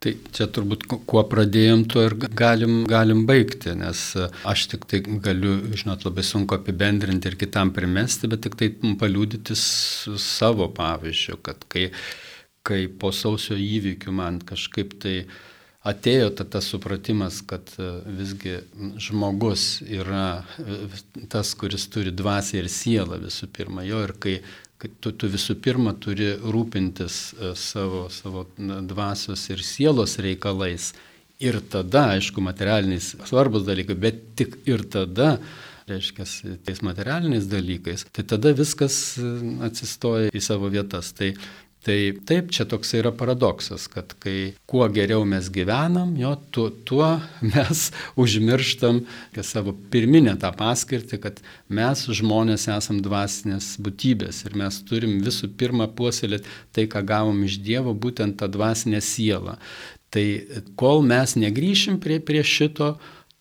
Tai 0.02 0.16
čia 0.34 0.48
turbūt 0.50 0.88
kuo 0.88 1.22
pradėjom, 1.30 1.84
tuo 1.92 2.08
ir 2.08 2.16
galim, 2.18 2.80
galim 2.90 3.28
baigti, 3.28 3.76
nes 3.78 4.08
aš 4.48 4.64
tik 4.72 4.88
tai 4.90 5.04
galiu, 5.04 5.60
žinot, 5.76 6.08
labai 6.08 6.24
sunku 6.26 6.56
apibendrinti 6.56 7.28
ir 7.28 7.38
kitam 7.44 7.76
primesti, 7.76 8.32
bet 8.32 8.48
tik 8.48 8.56
tai 8.58 8.72
paliūdyti 9.04 9.60
savo 9.60 10.72
pavyzdžių, 10.80 11.38
kad 11.44 11.68
kai 11.70 11.90
kai 12.68 12.86
po 12.88 13.12
sausio 13.16 13.58
įvykių 13.58 14.14
man 14.16 14.40
kažkaip 14.46 14.98
tai 15.02 15.16
atėjo 15.88 16.30
ta, 16.38 16.46
tas 16.46 16.68
supratimas, 16.70 17.42
kad 17.46 17.72
e, 17.82 17.90
visgi 18.20 18.60
žmogus 19.02 19.82
yra 19.82 20.44
e, 20.62 20.82
tas, 21.32 21.56
kuris 21.58 21.88
turi 21.90 22.14
dvasę 22.14 22.60
ir 22.62 22.70
sielą 22.70 23.18
visų 23.24 23.50
pirma 23.56 23.86
jo 23.88 24.04
ir 24.06 24.14
kai, 24.22 24.36
kai 24.82 24.92
tu, 25.02 25.14
tu 25.14 25.30
visų 25.32 25.58
pirma 25.64 25.96
turi 25.98 26.36
rūpintis 26.38 27.18
e, 27.34 27.54
savo, 27.58 28.06
savo 28.14 28.46
dvasios 28.58 29.48
ir 29.50 29.66
sielos 29.66 30.20
reikalais 30.22 30.92
ir 31.42 31.58
tada, 31.74 32.12
aišku, 32.14 32.44
materialiniais 32.46 33.16
svarbus 33.26 33.66
dalykai, 33.66 33.98
bet 33.98 34.22
tik 34.38 34.60
ir 34.70 34.86
tada 34.86 35.40
reiškia, 35.90 36.28
tais 36.66 36.84
materialiniais 36.86 37.48
dalykais, 37.50 38.06
tai 38.14 38.24
tada 38.30 38.54
viskas 38.56 39.18
atsistoja 39.66 40.30
į 40.30 40.44
savo 40.46 40.70
vietas. 40.72 41.10
Tai 41.18 41.34
Tai 41.82 41.98
taip, 42.30 42.52
čia 42.54 42.68
toks 42.70 42.92
yra 42.94 43.10
paradoksas, 43.18 43.88
kad 43.90 44.12
kai 44.22 44.54
kuo 44.70 44.86
geriau 44.94 45.24
mes 45.26 45.48
gyvenam, 45.50 46.12
jo, 46.20 46.36
tuo, 46.54 46.68
tuo 46.70 47.08
mes 47.54 47.88
užmirštam 48.22 49.00
savo 49.42 49.74
pirminę 49.94 50.36
tą 50.42 50.52
paskirtį, 50.60 51.18
kad 51.24 51.40
mes 51.74 52.04
žmonės 52.06 52.68
esam 52.70 53.00
dvasinės 53.02 53.72
būtybės 53.82 54.44
ir 54.46 54.60
mes 54.62 54.78
turim 54.86 55.18
visų 55.26 55.50
pirma 55.58 55.90
puoselėti 55.90 56.54
tai, 56.70 56.86
ką 56.86 57.02
gavom 57.02 57.42
iš 57.50 57.58
Dievo, 57.66 57.96
būtent 57.98 58.38
tą 58.38 58.52
dvasinę 58.54 59.02
sielą. 59.02 59.58
Tai 60.14 60.28
kol 60.78 61.02
mes 61.08 61.34
negryšim 61.40 61.98
prie, 62.04 62.20
prie 62.22 62.46
šito, 62.46 62.92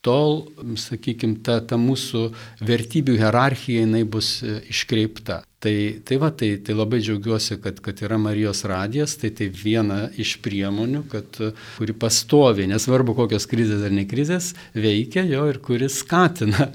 tol, 0.01 0.47
sakykime, 0.81 1.43
ta, 1.45 1.61
ta 1.61 1.77
mūsų 1.77 2.31
vertybių 2.65 3.21
hierarchija 3.21 3.85
jinai 3.85 4.07
bus 4.09 4.39
iškreipta. 4.47 5.43
Tai, 5.61 6.01
tai 6.05 6.17
va, 6.17 6.31
tai, 6.33 6.55
tai 6.65 6.73
labai 6.73 7.03
džiaugiuosi, 7.05 7.59
kad, 7.61 7.83
kad 7.85 7.99
yra 8.01 8.17
Marijos 8.17 8.63
radijas, 8.65 9.19
tai 9.21 9.29
tai 9.37 9.51
viena 9.53 10.07
iš 10.17 10.39
priemonių, 10.41 11.03
kad, 11.13 11.37
kuri 11.77 11.93
pastovi, 12.01 12.65
nesvarbu 12.71 13.13
kokios 13.19 13.45
krizės 13.51 13.85
ar 13.85 13.93
ne 13.93 14.07
krizės, 14.09 14.55
veikia 14.73 15.27
jo 15.29 15.43
ir 15.51 15.59
kuri 15.61 15.91
skatina, 15.93 16.71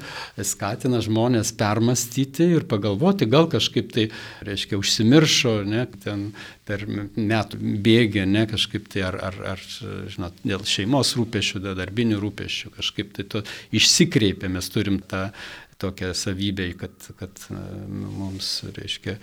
skatina 0.53 1.01
žmonės 1.01 1.55
permastyti 1.57 2.45
ir 2.59 2.67
pagalvoti, 2.69 3.25
gal 3.25 3.49
kažkaip 3.49 3.89
tai, 3.95 4.05
reiškia, 4.45 4.77
užsimiršo, 4.77 5.55
ne, 5.65 5.87
ten 6.05 6.29
per 6.65 6.85
metų 6.85 7.57
bėgį, 7.89 8.21
ne, 8.29 8.45
kažkaip 8.53 8.85
tai, 8.93 9.07
ar, 9.09 9.17
ar, 9.31 9.41
ar 9.55 9.65
žinot, 10.13 10.37
dėl 10.45 10.61
šeimos 10.69 11.15
rūpešių, 11.17 11.65
darbinių 11.65 12.21
rūpešių, 12.21 12.75
kažkaip 12.77 13.17
tai 13.17 13.25
to 13.33 13.41
išsikreipia, 13.73 14.53
mes 14.53 14.69
turim 14.69 15.01
tą 15.01 15.31
tokia 15.81 16.11
savybė, 16.15 16.69
kad, 16.79 17.07
kad 17.19 17.41
e, 17.51 17.59
mums, 17.89 18.49
reiškia, 18.75 19.17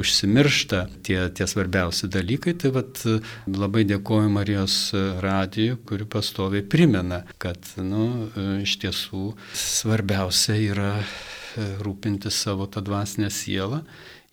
užsimiršta 0.00 0.82
tie, 1.06 1.18
tie 1.34 1.46
svarbiausi 1.48 2.10
dalykai. 2.12 2.56
Tai 2.60 2.74
vat, 2.76 3.04
labai 3.48 3.86
dėkoju 3.88 4.32
Marijos 4.34 4.76
radijui, 5.24 5.78
kuri 5.88 6.08
pastoviai 6.10 6.66
primena, 6.66 7.22
kad 7.42 7.60
nu, 7.80 8.28
e, 8.28 8.46
iš 8.66 8.76
tiesų 8.84 9.32
svarbiausia 9.64 10.58
yra 10.60 10.92
e, 11.00 11.72
rūpinti 11.84 12.32
savo 12.32 12.68
tą 12.68 12.84
dvasinę 12.84 13.32
sielą 13.32 13.82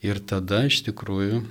ir 0.03 0.21
tada 0.27 0.65
iš 0.67 0.83
tikrųjų 0.89 1.43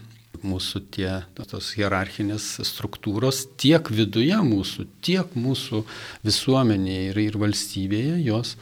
mūsų 0.46 0.80
tie 0.94 1.10
tos 1.36 1.72
hierarchinės 1.76 2.60
struktūros 2.64 3.42
tiek 3.60 3.90
viduje 3.92 4.36
mūsų, 4.46 4.86
tiek 5.04 5.34
mūsų 5.36 5.82
visuomenėje 6.24 7.10
ir, 7.10 7.20
ir 7.28 7.36
valstybėje 7.40 8.20
jos 8.24 8.54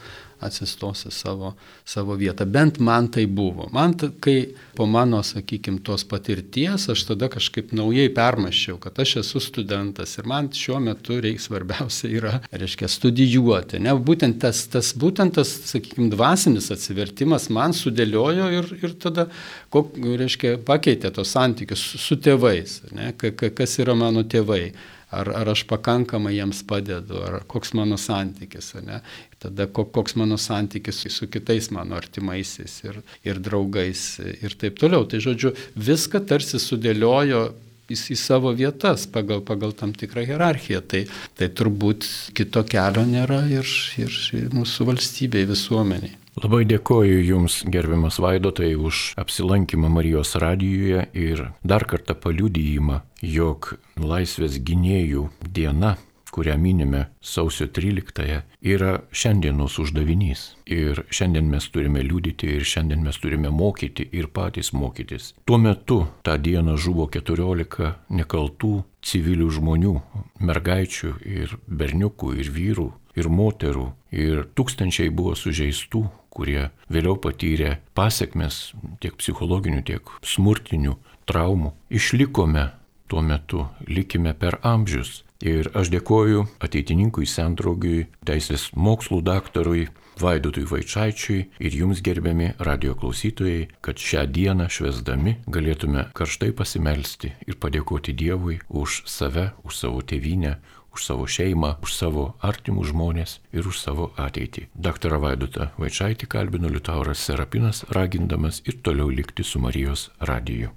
atsistos 0.43 1.05
į 1.09 1.11
savo, 1.13 1.53
savo 1.87 2.15
vietą. 2.19 2.45
Bent 2.49 2.79
man 2.83 3.09
tai 3.11 3.25
buvo. 3.25 3.67
Man, 3.75 3.95
kai 4.23 4.53
po 4.77 4.87
mano, 4.89 5.21
sakykime, 5.25 5.81
tos 5.85 6.05
patirties, 6.07 6.87
aš 6.91 7.05
tada 7.11 7.29
kažkaip 7.31 7.73
naujai 7.75 8.09
permaščiau, 8.15 8.77
kad 8.83 8.99
aš 9.03 9.17
esu 9.23 9.41
studentas 9.43 10.15
ir 10.17 10.29
man 10.29 10.51
šiuo 10.55 10.79
metu 10.83 11.19
reikia 11.19 11.45
svarbiausia 11.45 12.11
yra, 12.11 12.35
reiškia, 12.51 12.89
studijuoti. 12.91 13.81
Ne, 13.83 13.95
būtent 13.95 14.39
tas, 14.43 14.65
tas, 14.71 14.93
būtent 14.99 15.37
tas, 15.39 15.51
sakykime, 15.71 16.09
dvasinis 16.13 16.71
atsivertimas 16.75 17.49
man 17.53 17.75
sudėliojo 17.77 18.51
ir, 18.59 18.71
ir 18.79 18.95
tada, 19.01 19.27
kok, 19.73 19.97
reiškia, 19.97 20.57
pakeitė 20.67 21.13
tos 21.15 21.35
santykius 21.35 21.83
su, 21.91 22.01
su 22.01 22.19
tėvais, 22.21 22.79
ne, 22.95 23.11
kas 23.15 23.79
yra 23.83 23.97
mano 23.97 24.23
tėvai 24.27 24.69
ar, 25.11 25.29
ar 25.41 25.49
aš 25.53 25.63
pakankamai 25.69 26.35
jiems 26.35 26.61
padedu, 26.69 27.19
ar 27.25 27.41
koks 27.49 27.73
mano 27.77 27.97
santykis, 27.97 28.73
ne? 28.85 29.01
Tada 29.39 29.67
koks 29.67 30.17
mano 30.19 30.37
santykis 30.37 31.05
su 31.13 31.29
kitais 31.31 31.71
mano 31.71 31.95
artimaisiais 31.95 32.81
ir, 32.83 33.01
ir 33.23 33.39
draugais 33.39 34.19
ir 34.19 34.55
taip 34.59 34.79
toliau. 34.79 35.07
Tai 35.07 35.21
žodžiu, 35.23 35.53
viską 35.75 36.23
tarsi 36.27 36.59
sudėliojo 36.59 37.47
į, 37.89 37.97
į 37.97 38.17
savo 38.19 38.53
vietas 38.55 39.07
pagal, 39.11 39.41
pagal 39.45 39.73
tam 39.77 39.93
tikrą 39.97 40.25
hierarchiją. 40.27 40.81
Tai, 40.85 41.03
tai 41.39 41.49
turbūt 41.55 42.07
kito 42.37 42.63
kelio 42.67 43.05
nėra 43.07 43.43
ir, 43.51 43.67
ir 43.99 44.17
mūsų 44.55 44.89
valstybei, 44.91 45.47
visuomeniai. 45.49 46.17
Labai 46.39 46.61
dėkoju 46.69 47.23
Jums, 47.25 47.63
gerbiamas 47.67 48.19
Vaidotai, 48.23 48.71
už 48.77 49.15
apsilankymą 49.19 49.89
Marijos 49.91 50.37
radijoje 50.39 51.07
ir 51.17 51.41
dar 51.67 51.83
kartą 51.89 52.15
paliudyjimą, 52.15 53.01
jog 53.19 53.73
Laisvės 53.99 54.55
gynėjų 54.63 55.25
diena 55.43 55.97
kurią 56.33 56.57
minime 56.57 57.05
sausio 57.21 57.67
13-ąją, 57.67 58.41
yra 58.61 58.99
šiandienos 59.11 59.79
uždavinys. 59.81 60.45
Ir 60.69 61.03
šiandien 61.09 61.49
mes 61.49 61.69
turime 61.73 62.03
liūdyti 62.05 62.49
ir 62.57 62.65
šiandien 62.67 63.03
mes 63.05 63.17
turime 63.17 63.49
mokyti 63.49 64.07
ir 64.11 64.29
patys 64.33 64.73
mokytis. 64.73 65.33
Tuo 65.45 65.57
metu 65.57 66.05
tą 66.23 66.37
dieną 66.37 66.77
žuvo 66.77 67.09
14 67.09 67.93
nekaltų 68.09 68.73
civilių 69.01 69.49
žmonių, 69.57 69.95
mergaičių 70.39 71.13
ir 71.25 71.55
berniukų 71.67 72.33
ir 72.39 72.51
vyrų 72.53 72.89
ir 73.19 73.29
moterų 73.29 73.85
ir 74.15 74.45
tūkstančiai 74.57 75.11
buvo 75.13 75.35
sužeistų, 75.37 76.03
kurie 76.29 76.69
vėliau 76.93 77.17
patyrė 77.21 77.79
pasiekmes 77.97 78.73
tiek 79.01 79.15
psichologinių, 79.19 79.81
tiek 79.85 80.11
smurtinių 80.23 80.95
traumų. 81.29 81.73
Išlikome 81.89 82.69
tuo 83.09 83.23
metu, 83.25 83.65
likime 83.87 84.35
per 84.37 84.59
amžius. 84.63 85.23
Ir 85.39 85.69
aš 85.71 85.87
dėkoju 85.93 86.41
ateitininkui 86.59 87.23
Sendraugiui, 87.23 88.09
teisės 88.27 88.65
mokslų 88.75 89.21
daktarui 89.23 89.85
Vaidutui 90.19 90.65
Vaičaičiui 90.67 91.45
ir 91.63 91.77
jums 91.79 92.01
gerbiami 92.03 92.49
radio 92.59 92.91
klausytojai, 92.99 93.69
kad 93.79 94.01
šią 94.03 94.25
dieną 94.35 94.67
švesdami 94.67 95.37
galėtume 95.47 96.09
karštai 96.11 96.51
pasimelsti 96.51 97.31
ir 97.47 97.55
padėkoti 97.55 98.11
Dievui 98.19 98.59
už 98.67 99.05
save, 99.07 99.53
už 99.63 99.79
savo 99.79 100.03
tėvynę, 100.03 100.57
už 100.91 101.07
savo 101.07 101.23
šeimą, 101.23 101.77
už 101.79 101.95
savo 101.95 102.25
artimus 102.43 102.91
žmonės 102.91 103.39
ir 103.55 103.63
už 103.63 103.79
savo 103.79 104.11
ateitį. 104.19 104.67
Dr. 104.75 105.15
Vaidutą 105.23 105.71
Vaičiaitį 105.79 106.27
kalbino 106.27 106.67
Liutauras 106.67 107.23
Serapinas, 107.23 107.85
ragindamas 107.95 108.59
ir 108.67 108.81
toliau 108.83 109.07
likti 109.07 109.47
su 109.47 109.63
Marijos 109.63 110.09
radiju. 110.19 110.75